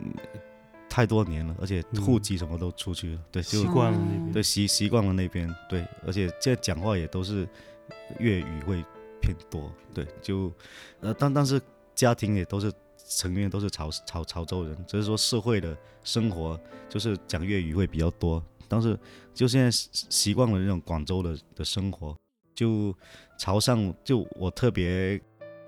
[0.92, 7.48] 太多年了，而且户籍什么都出去了，对，就习惯了那边哦对习习惯了那边，对，而且现在讲话也都是
[8.18, 8.84] 粤语会
[9.18, 10.52] 偏多，对，就
[11.00, 11.58] 呃，但但是
[11.94, 12.70] 家庭也都是
[13.08, 15.74] 成员都是潮潮潮州人，只是说社会的
[16.04, 18.98] 生活就是讲粤语会比较多，但是
[19.32, 22.14] 就现在习习惯了那种广州的的生活，
[22.54, 22.94] 就
[23.38, 25.18] 潮汕就我特别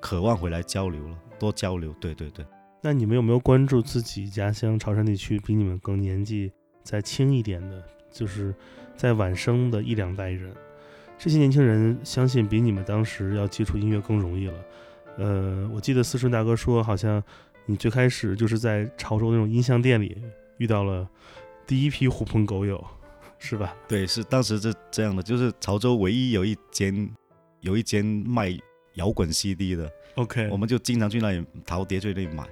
[0.01, 2.45] 渴望回来交流了，多交流，对对对。
[2.87, 7.83] 那你们有没有关注自己家乡潮汕地区比你们更年纪再轻一点的，
[8.13, 8.55] 就是
[8.95, 10.55] 在晚生的一两代人？
[11.17, 14.55] 这些年轻人相信比你们当时要接触音乐更容易了。
[15.17, 17.23] 呃，我记得思顺大哥说，好像
[17.65, 20.19] 你最开始就是在潮州那种音像店里
[20.59, 21.09] 遇到了
[21.67, 22.85] 第一批狐朋狗友，
[23.39, 23.75] 是吧？
[23.89, 27.11] 对，是当时是这样的，就是潮州唯一有一间
[27.61, 28.55] 有一间卖
[28.97, 32.47] 摇滚 CD 的，OK，我们就经常去那里淘碟去那里买。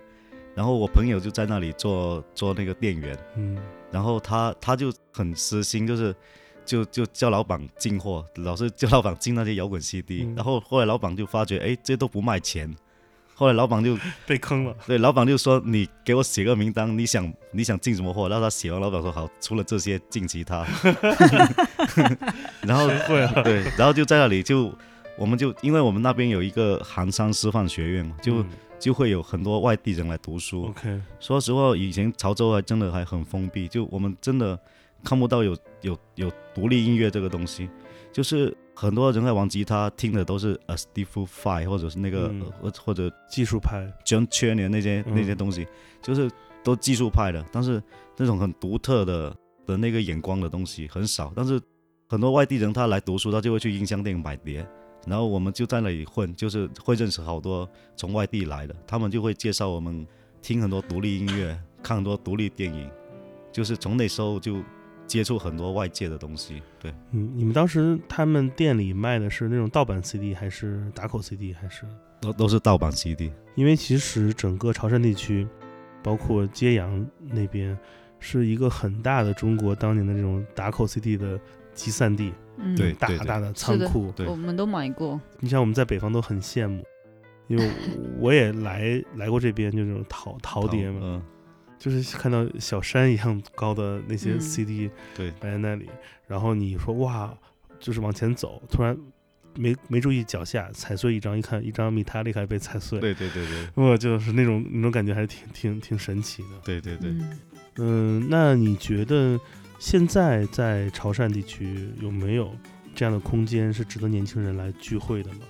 [0.55, 3.57] 然后我朋友就在那里做做那个店员，嗯
[3.91, 6.15] 然后他他就很私心，就是
[6.65, 12.75] 就就叫老板进货，老是叫老板进那些摇滚 CD、嗯然后后来老板就发觉，哎，这都不卖钱。
[13.35, 14.77] 后来老板就 被坑了。
[14.87, 20.65] 对老板就说：“你给我写个名单，你想你想进什么货？”然后他写完，老板说：“好，除了这些进其他。”
[22.63, 24.73] 然后会啊，对，然后就在那里就
[25.17, 28.47] 我们就因为我们那边有一个寒山师范学院嘛，就、嗯
[28.83, 30.65] 就会有很多外地人来读书。
[30.65, 34.59] OK，说实话，以前潮州还真的还很封闭，就我们真的
[35.05, 37.71] 看不到有有有独立音乐这个东西，
[38.13, 42.43] 就是很多人在玩吉他，听的都是 A Steve Vai 或者是那个、嗯。
[42.61, 45.15] 呃或者技术派，John c h e n 那些嗯。
[45.15, 45.65] 那些东西，
[46.03, 46.29] 就是
[46.65, 47.81] 都技术派的，但是
[48.17, 51.33] 那种很独特的的那个眼光的东西很少。
[51.37, 51.61] 但是
[52.09, 54.67] 很多外地人他来读书，他就会去音像店买碟，
[55.07, 60.07] 然后我们就在那里混，就是会认识好多从外地来的，他们就会介绍我们
[60.41, 62.89] 听很多独立音乐，看很多独立电影，
[63.51, 64.63] 就是从那时候就
[65.07, 66.63] 接触很多外界的东西。
[66.81, 71.85] 对，嗯，你们当时他们店里卖的是那种盗版 CD 还是打口 CD 还是？
[72.21, 73.33] 都都是盗版 CD。
[73.57, 75.47] 因为其实整个潮汕地区，
[76.03, 77.77] 包括揭阳那边，
[78.21, 81.39] 是一个很大的中国当年的这种打口 CD 的
[81.75, 84.13] 集散地，嗯，对大大的仓库。
[84.17, 85.21] 对我们都买过。
[85.41, 86.85] 你像我们在北方都很羡慕，
[87.49, 87.71] 因为
[88.19, 91.23] 我 也来来过这边，就这种陶陶碟嘛，嗯，
[91.79, 95.89] 就是看到小山一样高的那些嗯 CD 对，摆在那里，
[96.27, 97.33] 然后你说哇，
[97.81, 98.97] 就是往前走，突然
[99.57, 106.49] 没没注意脚下踩碎一张，一看一张米塔利卡被踩碎，对对对对我就是那种那种感觉还是挺挺挺神奇的。
[106.65, 107.11] 对对对。
[107.11, 107.39] 嗯
[107.77, 109.41] 嗯，那你觉得
[109.83, 112.55] 现在在潮汕地区有没有
[112.95, 115.41] 这样的空间是值得年轻人来聚会的吗？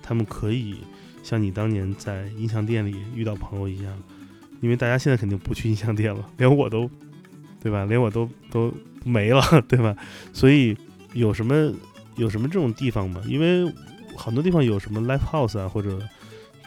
[0.00, 0.76] 他们可以
[1.24, 3.92] 像你当年在音像店里遇到朋友一样，
[4.60, 6.88] 因为大家现在肯定不去音像店了，连我都，
[7.60, 7.84] 对吧？
[7.84, 8.72] 连我都都
[9.04, 9.96] 没了，对吧？
[10.32, 10.76] 所以
[11.12, 11.74] 有什么
[12.14, 13.20] 有什么这种地方吗？
[13.26, 13.68] 因为
[14.16, 15.98] 很多地方有什么 live house 啊，或者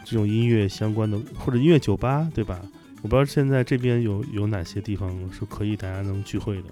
[0.04, 2.60] 这种音乐相关的，或者音乐酒吧，对吧？
[3.00, 6.64] 我不知道现在这边有有哪些地方是可以大家能聚会的。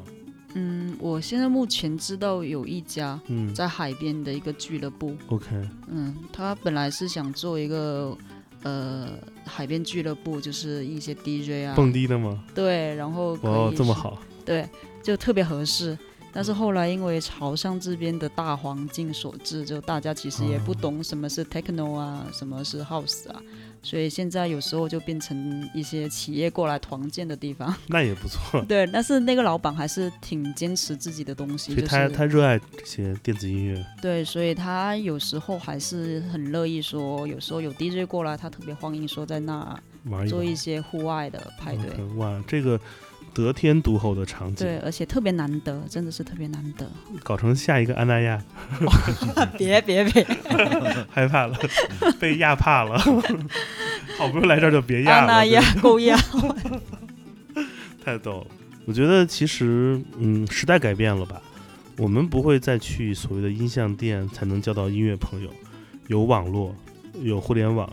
[0.92, 5.46] 嗯，我现在目前知道有一家嗯在海边的一个俱乐部，，OK，
[5.88, 8.16] 嗯，他本来是想做一个
[8.62, 9.08] 呃
[9.44, 12.42] 海边俱乐部，就是一些 DJ 啊，蹦迪的吗？
[12.54, 14.68] 对，然后可哦，这么好，对，
[15.02, 15.96] 就特别合适。
[16.32, 23.40] 但是后来因为潮汕这边的大环境所致，就大家其实也不哦懂什么是 techno 啊，什么是 house 啊，
[23.82, 27.74] 所以现在有时候就变成一些企业过来团建的地方。
[27.86, 28.64] 那也不错。
[28.66, 39.78] 对，但是那个老板还是挺坚持自己的东西，他他热爱这些电子音乐，对，所以他有时候还是很乐意说，有时候有 DJ 过来，他特别欢迎说在那
[40.28, 42.02] 做一些户外的派对。
[42.16, 42.80] 哇，这个
[43.34, 46.90] 得天独厚的场景对，，而且特别难得，真的是特别难得。
[47.22, 48.42] 搞成下一个安那亚，
[49.56, 50.22] 别 别别，
[51.10, 51.58] 害怕了，
[52.20, 52.98] 被压怕了。
[54.18, 56.16] 好不容易来这儿就别压了，安那亚够压。
[58.04, 58.46] 太逗了。
[58.84, 61.40] 我觉得其实，嗯，时代改变了吧，
[61.96, 65.48] 我们不会再去所谓的音像店才能交到音乐朋友，
[66.08, 66.74] 有网络，
[67.22, 67.88] 有互联网，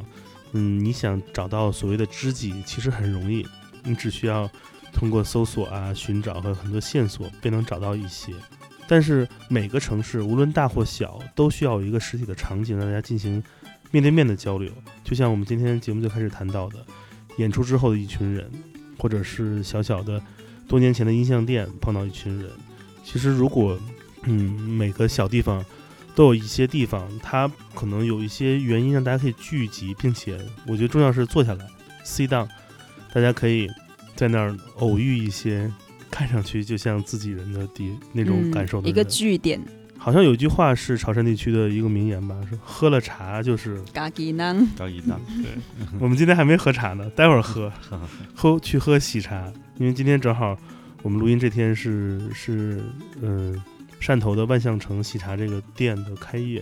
[0.53, 3.45] 嗯，你想找到所谓的知己，其实很容易，
[3.83, 4.49] 你只需要
[4.91, 8.33] 通过搜索啊、寻找和很多线索，便能找到一些。
[8.87, 13.41] 但是每个城市，无论大或小，都需要有一个实体的场景，让大家进行
[13.91, 14.71] 面对面的交流。
[15.03, 16.83] 就像我们今天节目最开始谈到的，
[17.37, 18.49] 演出之后的一群人，
[18.97, 20.19] 或者是小小的
[20.67, 22.49] 多年前的音像店碰到一群人。
[23.03, 23.79] 其实如果
[24.23, 25.63] 嗯每个小地方
[26.15, 31.67] 都有一些地方，它可能有一些原因让大家可以聚集，并且我觉得重要是坐下来
[32.03, 32.47] sit down，
[33.13, 33.69] 大家可以
[34.19, 35.71] 在那儿偶遇一些
[36.11, 38.87] 看上去就像自己人的地那种感受的。
[38.87, 39.57] 嗯一个据点，
[39.97, 43.81] 好像有一句话是潮汕地区的一个名言吧，是喝了茶就是。
[46.01, 47.71] 我们今天还没喝茶呢，待会儿喝
[48.35, 50.57] 喝去喝喜茶，因为今天正好
[51.01, 52.83] 我们录音这天是是
[53.21, 53.55] 嗯
[54.01, 56.61] 汕头的万象城喜茶这个店的开业。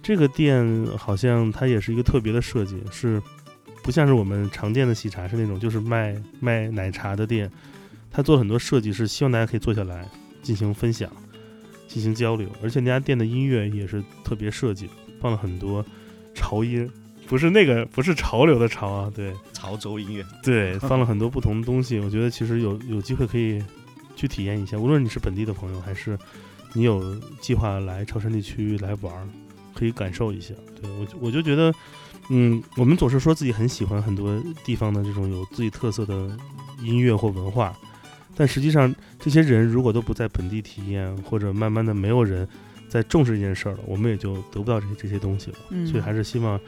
[0.00, 0.64] 这个店
[0.96, 3.20] 好像它也是一个特别的设计，是
[3.86, 7.48] 不像是我们常见的喜茶是那种就是卖卖奶茶的店，
[8.10, 10.08] 他做了很多设计，是希望大家可以坐下来
[10.42, 11.08] 进行分享、
[11.86, 15.86] 进行交流，而且那家店的音乐也是特别设计，放了很多
[16.34, 16.90] 潮音，
[17.28, 23.62] 不是那个不是潮流的潮啊，对潮州音乐，对，放了很多不同的东西，我觉得其实有有机会可以
[24.16, 26.18] 去体验一下，无论你是本地的朋友，还是
[26.72, 29.28] 你有计划来潮汕地区来玩儿，
[29.72, 30.52] 可以感受一下。
[30.82, 31.72] 对我就我就觉得，
[32.30, 36.36] 嗯，我们总是说自己很喜欢很多地方的这种有自己特色的
[36.82, 37.76] 音乐或文化，
[38.36, 42.46] 但实际上这些人如果都不在本地体验，或者慢慢的没有人
[42.88, 45.56] 在重视这件事儿了，我们也就得不到这些这些东西了。
[45.70, 46.58] 嗯，所以还是希望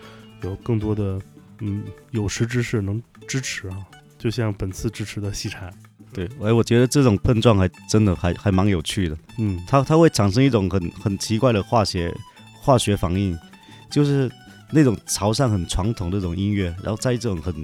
[0.43, 1.21] 有更多的
[1.61, 1.83] 嗯
[2.13, 3.77] 有识之士能支持啊，
[4.17, 5.71] 就像本次支持的喜茶，
[6.13, 12.15] 对，哎，我觉得这种碰撞还真的还还蛮有趣的，嗯，它它会产生一种很很奇怪的化学
[12.61, 13.37] 化学反应，
[13.91, 14.31] 就是
[14.71, 17.55] 那种潮汕很传统的这种音乐，然后在这种很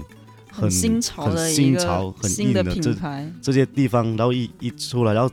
[0.50, 3.32] 很新潮很新潮、很新的硬的这品牌。
[3.42, 5.32] 这些地方，然后一一出来，然后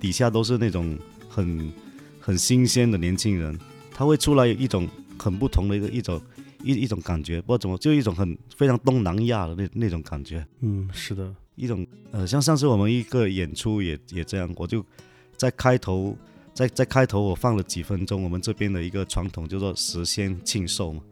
[0.00, 0.98] 底下都是那种
[1.28, 1.72] 很
[2.20, 3.58] 很新鲜的年轻人，
[3.92, 6.20] 他会出来一种很不同的一个一种
[6.62, 14.84] 一一种感觉，不知道怎么，就一种很非常东南亚的那那种感觉，嗯，是的，一种呃，像上次我们一个演出也也这样，我就
[15.36, 16.16] 在开头
[16.54, 21.02] 在在开头我放了几分钟，我们这边的一个传统叫做时先庆寿嘛，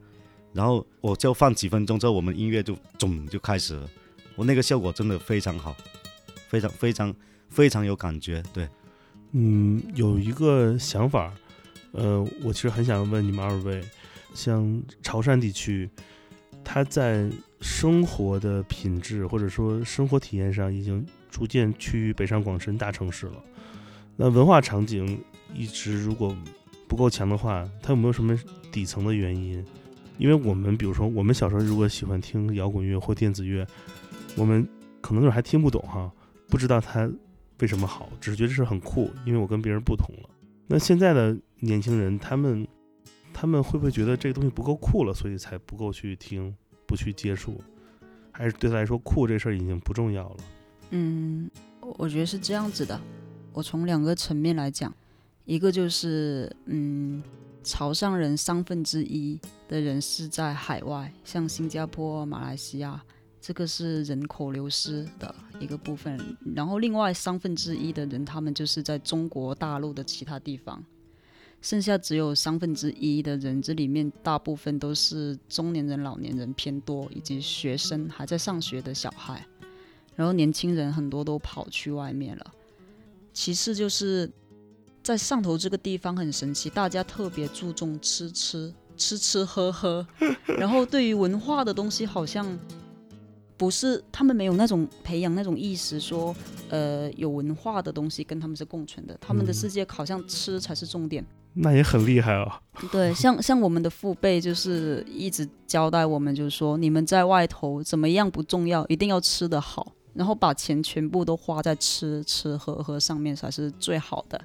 [0.53, 3.89] 然后我就放几分钟之后，我们音乐就总就开始了，
[4.35, 5.77] 我那个效果真的非常好，
[6.49, 7.15] 非常非常
[7.49, 8.69] 非常有感觉，对，
[9.33, 11.33] 嗯，有一个想法，
[11.93, 13.83] 呃，我其实很想问你们二位，
[14.35, 15.89] 像潮汕地区，
[16.65, 17.31] 它在
[17.61, 23.35] 生活的品质或者说生活体验上，已经逐渐趋于北上广深大城市了。
[24.17, 25.23] 那文化场景
[25.55, 26.37] 一直如果
[26.89, 28.37] 不够强的话，它有没有什么
[28.73, 29.65] 底层的原因？
[30.21, 33.67] 因为我们比如说我们小时候如果喜欢听摇滚乐或电子乐，
[34.37, 34.69] 我们
[35.01, 36.13] 可能就是还听不懂哈，
[36.47, 37.11] 不知道它
[37.61, 40.29] 为什么好，只是觉得是很酷，因为我跟别人不同了。
[40.67, 42.69] 那现在的年轻人，他们
[43.33, 46.55] 他们会不会觉得这个东西不够酷了，所以才不够去听，
[46.87, 47.59] 不去接触，
[48.31, 50.37] 还是对他来说酷这事儿已经不重要了？
[50.91, 51.51] 嗯，
[51.81, 53.01] 我觉得是这样子的。
[53.55, 54.95] 我从两个层面来讲，
[55.47, 57.23] 一个就是嗯，
[57.65, 59.41] 潮汕人三分之一
[59.71, 63.01] 的人是在海外，像新加坡、马来西亚，
[63.41, 66.19] 这个是人口流失的一个部分。
[66.57, 70.85] 然后另外三分之一的人，他们就是在中国大陆的其他地方，
[71.63, 79.47] 剩下只有三分之一的人，这里面大部分都是中年人、老年人偏多，以及学生还在上学的小孩。
[80.17, 82.55] 然后年轻人很多都跑去外面了。
[83.33, 84.29] 其次就是
[85.01, 90.07] 在上头这个地方很神奇，大家特别注重吃吃吃吃喝喝，
[90.59, 92.47] 然后对于文化的东西好像
[93.57, 96.37] 不是他们没有那种培养那种意识说，
[96.69, 101.25] 呃，有文化的东西跟他们是共存的，他们的嗯世界好像吃才是重点。
[101.55, 102.61] 那也很厉害啊！
[102.93, 114.41] 对，像像我们的父辈就是一直交代我们，就是说你们在外头怎么样不重要，一定要吃得好，然后把钱全部都花在吃吃喝喝上面才是最好的。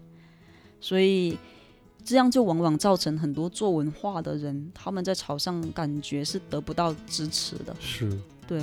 [0.82, 1.38] 所以
[2.06, 7.76] 这样就往往造成很多做文化的人，他们在潮上感觉是得不到支持的。
[7.80, 8.08] 是，
[8.47, 8.62] 对，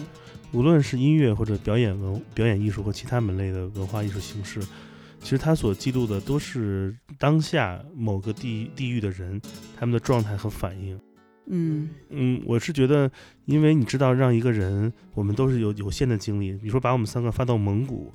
[0.53, 4.61] 无论是音乐或者表演文表演艺术和其他门类的文化艺术形式，
[5.21, 9.41] 其实它所记录的都是当下某个地地域的人
[9.77, 10.99] 他们的状态和反应。
[11.47, 13.11] 嗯嗯，我是觉得，
[13.47, 16.53] 因为你知道，让一个人，我们都是有有限的精力。
[16.53, 18.13] 比如说把我们三个发到蒙古，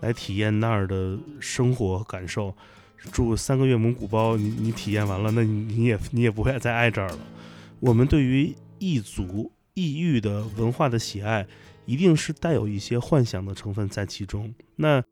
[0.00, 2.54] 来体验那儿的生活和感受，
[3.10, 7.18] 住三个月蒙古包，你你体验完了，那你你也你也不会再爱这儿了。
[7.80, 11.46] 我们对于异族异域的文化的喜爱，
[11.84, 14.54] 一定是带有一些幻想的成分在其中。
[14.76, 15.02] 那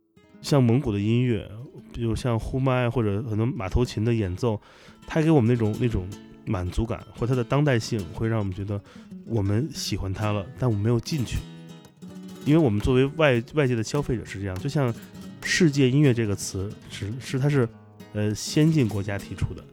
[0.41, 1.51] 像蒙古的音乐，
[1.93, 4.61] 比如像呼麦或者很多马头琴的演奏，
[5.07, 6.09] 它给我们那种那种
[6.47, 8.80] 满足感或它的当代性，会让我们觉得
[9.26, 11.38] 我们喜欢它了，但我们没有进去，
[12.45, 14.95] 因为我们作为外外界的消费者是这样，就像
[15.43, 17.68] “世界音乐”这个词是是它是
[18.13, 19.65] 呃先进国家提出的，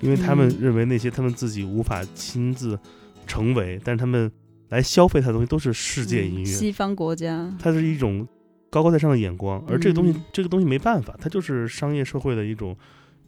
[0.00, 2.78] 因为他们嗯认为那些他们自己无法亲自
[3.26, 4.30] 成为，但是他们
[4.68, 8.26] 来消费它的东西都是世界音乐，嗯西方国家，它是一种
[8.70, 12.76] 高高在上的眼光，而这个东西，嗯这个东西没办法，它就是商业社会的一种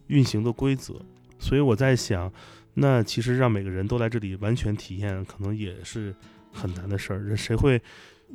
[0.07, 0.95] 运行的规则。
[1.37, 2.31] 所以我在想，
[2.75, 6.15] 那其实让每个人都来这里完全体验，可能也是
[6.51, 7.21] 很难的事儿。
[7.21, 7.79] 人谁会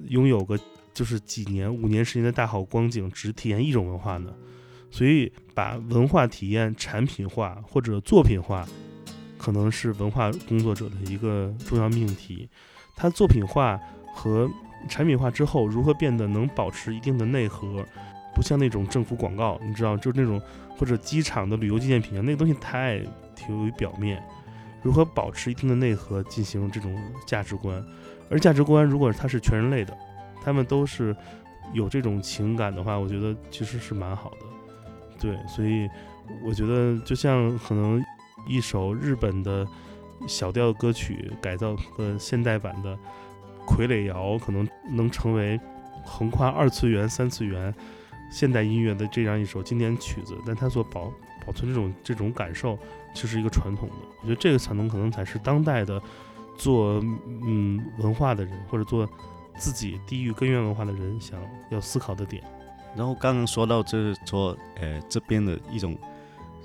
[0.09, 0.59] 拥有个
[0.95, 4.33] 就是几年、五年、十年的大好光景，只体验一种文化呢？
[4.91, 8.67] 所以把文化体验产品化或者作品化，
[9.39, 12.49] 可能是文化工作者的一个重要命题。
[12.97, 13.81] 它作品化
[14.15, 14.51] 和
[14.89, 17.85] 产品化之后，如何变得能保持一定的内核，
[18.35, 20.41] 不像那种政府广告，你知道，就是那种
[20.77, 22.99] 或者机场的旅游纪念品啊，那个东西太
[23.35, 24.23] 停留于表面。
[24.83, 27.85] 如何保持一定的内核，进行这种价值观？
[28.31, 29.97] 而价值观如果它是全人类的，
[30.43, 31.15] 他们都是
[31.75, 34.39] 有这种情感的话，我觉得其实是蛮好的。
[35.21, 35.89] 对，所以
[36.43, 38.03] 我觉得就像可能
[38.49, 39.67] 一首日本的
[40.27, 42.99] 小调歌曲改造的现代版的
[43.67, 45.61] 傀儡摇，可能能成为
[46.05, 47.73] 横跨二次元、三次元
[48.31, 51.13] 现代音乐的这样一首经典曲子，但它所保
[51.47, 52.79] 保存这种这种感受，
[53.15, 53.95] 就是一个传统的。
[54.23, 56.01] 我觉得这个可能可能才是当代的
[56.57, 57.01] 做
[57.45, 59.09] 嗯文化的人，或者做
[59.59, 61.39] 自己地域根源文化的人想
[61.71, 62.43] 要思考的点。
[62.97, 65.97] 然后刚刚说到，就是说，呃，这边的一种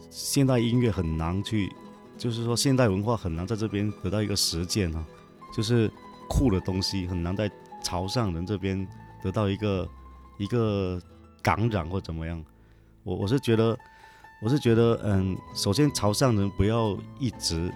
[0.10, 1.72] 现代音乐很难去，
[2.18, 5.06] 就是说现代文化很难在这边得到一个实践啊，
[5.54, 5.92] 就是
[6.28, 7.50] 酷的东西很难在
[7.84, 8.88] 潮汕人这边
[9.22, 9.88] 得到一个
[10.38, 11.00] 一个
[11.42, 12.44] 感染或怎么样。
[13.04, 13.78] 我我是觉得，
[14.42, 17.72] 我是觉得，嗯，首先潮汕人不要一直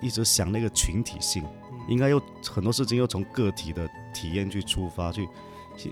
[0.00, 1.44] 一直想那个群体性，
[1.86, 5.28] 应该要很多事情要从个体的体验去出发去。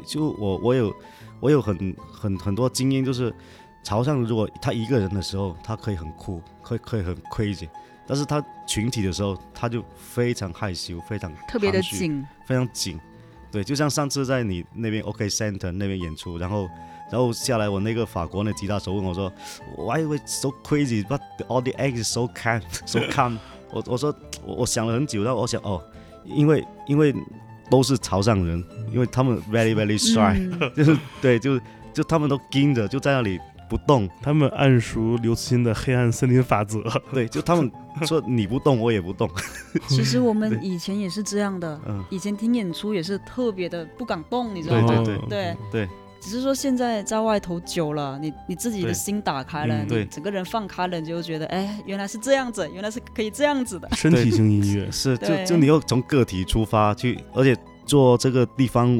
[0.06, 0.94] 就我我有
[1.42, 3.34] 我有很很很多经验，就是
[3.82, 7.68] 潮汕如果他一个人的时候，他可以很酷，可以可以很 crazy，
[8.06, 12.96] 但是他群体的时候，他就非常害羞，非常特别的，紧，非常紧。
[13.50, 16.68] 对，就像上次在你那边 OK Center 那边演出，然后
[17.10, 19.30] 然后下来，我那个法国那吉他手问我说
[19.76, 21.04] ，Why was so crazy?
[21.04, 23.36] But all the eggs so calm, so calm
[23.72, 24.14] 我我说
[24.46, 25.82] 我我想了很久，然后我想哦，
[26.24, 27.12] 因为因为
[27.72, 28.62] 都是潮汕人，
[28.92, 30.70] 因为他们 very very shy，、嗯。
[30.76, 31.58] 就是对，就
[31.94, 36.82] 就他们都盯着，就在那里不动，他们暗熟刘慈欣的黑暗森林法则。
[37.14, 37.72] 对，就他们
[38.02, 39.26] 说你不动，我也不动。
[39.88, 44.88] 其实我们以前也是这样的，嗯，以前听演出也是特别的不敢动，你知道吗？
[45.02, 45.26] 对对哦。
[45.30, 45.56] 对。
[45.72, 45.88] 对，
[46.22, 50.04] 只是说现在在外头久了，你你自己的心打开了，嗯对。
[50.04, 53.90] 你整个人放开了，你就觉得哎，原来是这样子，原来是可以这样子的。
[53.96, 58.96] 身体性音乐，是就就你要从个体出发去，而且做这个地方，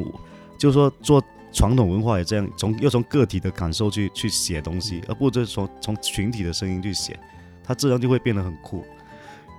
[0.57, 1.23] 就是说做
[1.53, 7.17] 传统文化也这样，从要从个体的感受去去写东西，而不是从从群体的声音去写，
[7.63, 8.83] 它自然就会变得很酷。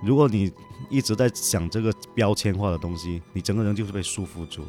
[0.03, 0.51] 如果你
[0.87, 4.63] 一直在想这个标签化的东西，你整个人就是被束缚住。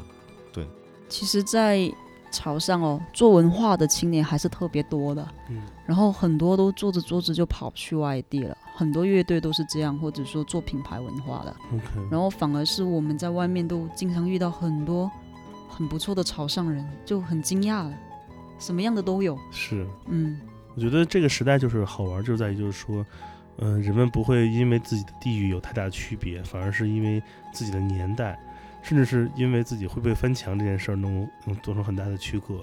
[0.50, 0.66] 对。
[1.08, 1.88] 其实，在
[2.36, 5.62] 潮汕哦，做文化的青年还是特别多的，嗯。
[5.86, 11.56] 然后很多都做着做着就跑去外地了，很多乐队都是这样，或者说做品牌文化的。
[12.10, 15.10] 然后反而是我们在外面都经常遇到很多
[15.68, 17.92] 很不错的潮汕人，就很惊讶了，
[18.58, 19.86] 什么样的都有，是。
[20.06, 20.40] 嗯，
[20.74, 23.06] 我觉得这个时代就是好玩，就在于就是说，
[23.58, 27.22] 嗯、人们不会因为自己的地域有太大的区别，反而是因为
[27.52, 28.38] 自己的年代，
[28.86, 32.60] 甚至是因为自己会不会翻墙这件事儿能能做成很大的区隔。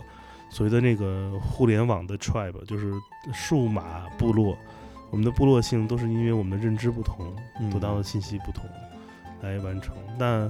[0.50, 2.94] 所谓的那个互联网的 tribe，就是
[3.34, 4.58] 数码部落，
[5.10, 8.64] 我们的部落性都是因为我们的认知不同，嗯得到的信息不同
[9.42, 9.94] 来完成。
[10.18, 10.50] 那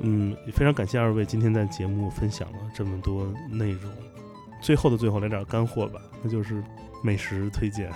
[0.00, 3.92] 嗯，也非常感谢二位今天在节目分享了这么多内容。
[4.62, 6.64] 最后的最后来点干货吧，那就是
[7.04, 7.92] 美食推荐。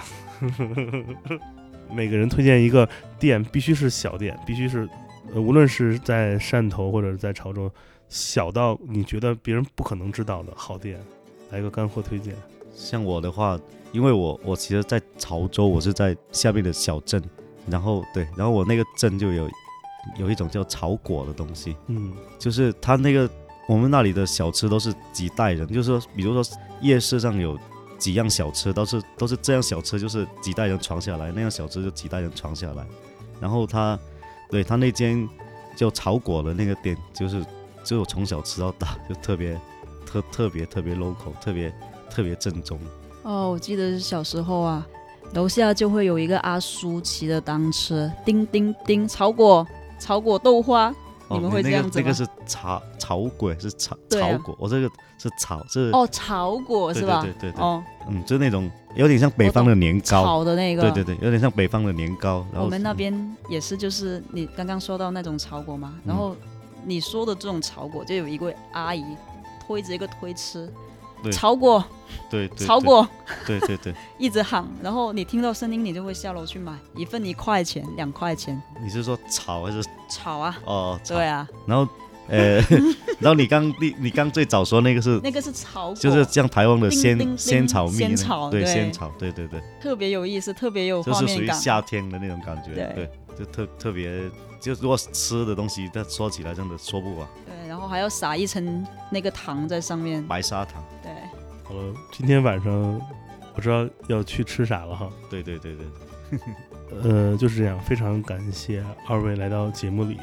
[1.90, 2.86] 每个人推荐一个
[3.18, 4.88] 店，必须是小店，必须是，
[5.32, 7.70] 呃，无论是在汕头或者是在潮州，
[8.08, 11.00] 小到你觉得别人不可能知道的好店，
[11.50, 12.34] 来一个干货推荐。
[12.74, 13.58] 像我的话，
[13.92, 17.22] 因为我我其实，在潮州，我是在下面的小镇，
[17.68, 19.48] 然后对，然后我那个镇就有
[20.18, 23.30] 有一种叫炒果的东西，嗯就是它那个
[23.68, 27.58] 我们那里的小吃都是几代人，就是说，比如说夜市上有
[27.96, 32.84] 几样小吃，都是都是这样小吃，就是几代人传下来，那样小吃就几代人传下来。
[33.40, 33.98] 然后他
[34.54, 35.28] 对他那间
[35.74, 37.44] 叫炒果的那个店，就是
[37.82, 39.60] 就我从小吃到大，就特别
[40.06, 41.74] 特特别特别 local，特别
[42.08, 42.78] 特别正宗。
[43.24, 44.86] 哦，我记得是小时候啊，
[45.32, 49.66] 楼下就会有一个阿叔骑着单车，叮叮叮，炒果
[49.98, 50.94] 炒果豆花，
[51.30, 54.88] 你们会这样子吗那个是炒炒果，是炒炒果，我这个
[55.18, 57.22] 是炒，这哦，炒果是吧？
[57.22, 60.24] 对对对对哦，嗯，就那种有点像北方的年糕。
[60.24, 60.82] 炒的那个。
[60.82, 62.46] 对对对，有点像北方的年糕。
[62.52, 66.36] 然后我们那边也是，就是你刚刚说到那种炒果嘛，然后
[66.84, 69.04] 你说的这种炒果，就有一位阿姨
[69.66, 70.68] 推着一个推车，
[71.24, 71.32] 对。
[71.32, 71.84] 炒果，
[72.30, 73.06] 对对炒，果，
[73.46, 79.82] 对对对， 一直喊，然后你听到声音，你就会下楼去买，一份一块钱，两块钱，你是说炒还是？
[80.08, 81.00] 炒啊，哦？
[81.06, 81.24] 对。
[81.26, 81.88] 啊，然后
[82.28, 82.56] 呃，
[83.20, 88.72] 然后你刚你你刚最早说那个是那个是炒果，就是像台湾的鲜叮叮叮鲜炒蜜那个，鲜炒对对。
[88.72, 91.50] 鲜炒，对对对，特别有意思，特别有就是属于。
[91.52, 92.94] 夏天的那种感觉，对。
[92.94, 94.30] 对，就特特别，
[94.60, 97.28] 就如果吃的东西，它说起来真的说不完。
[97.44, 100.22] 对，然后还要撒一层那个糖在上面。
[100.26, 101.10] 白砂糖，对，
[101.64, 102.72] 好了，今天晚上
[103.54, 105.10] 我知道要去吃啥了哈。
[105.30, 106.38] 对对对对，
[107.02, 110.18] 呃，就是这样，非常感谢二位来到节目里。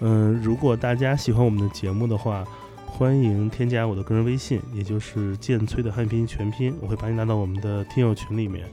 [0.00, 2.44] 嗯、如果大家喜欢我们的节目的话，
[2.84, 8.64] 欢迎添加我的个人微信，也就是剑崔的汉拼音全拼，我会把你拉到我们的听友群里面。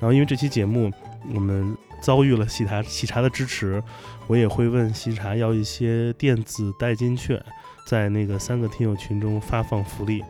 [0.00, 0.90] 然后因为这期节目
[1.34, 3.82] 我们遭遇了喜茶喜茶的支持，
[4.26, 7.38] 我也会问喜茶要一些电子代金券，
[7.86, 10.24] 在那个三个听友群中发放福利。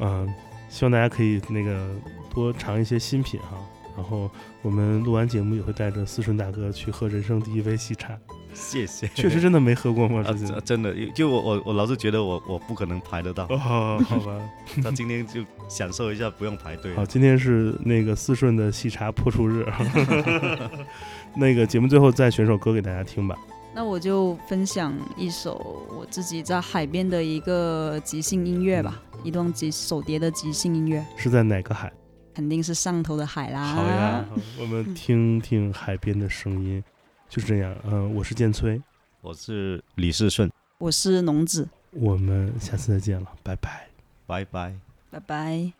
[0.00, 0.32] 嗯、
[0.68, 1.88] 希望大家可以那个
[2.32, 3.58] 多尝一些新品哈。
[3.96, 4.30] 然后
[4.62, 8.16] 我们录完节目也会带着思顺大哥去喝人生第一杯喜茶，
[8.54, 9.08] 谢谢。
[9.08, 10.22] 确实真的没喝过吗？
[10.24, 14.40] 啊，真真的，就我我我老是觉得我我不可能排得到，哦， 好吧。
[14.76, 17.04] 那今天就享受一下不用排队好，。
[17.04, 19.66] 今天是那个思顺的喜茶破处日，
[21.34, 23.36] 那个节目最后再选首歌给大家听吧。
[23.78, 31.92] 那我就分享一首我自己在海边的一个即兴音乐吧，一段即手碟的即兴音乐，是在哪个海？
[32.34, 33.64] 肯定是上头的海啦。
[33.66, 36.82] 好呀， 好我们听听海边的声音，
[37.28, 37.72] 就是这样。
[37.84, 38.82] 嗯、我是建崔，
[39.20, 43.86] 我是李世顺，我是农子，我们下次再见了，拜拜。
[44.26, 44.74] 拜拜。
[45.08, 45.72] 拜拜。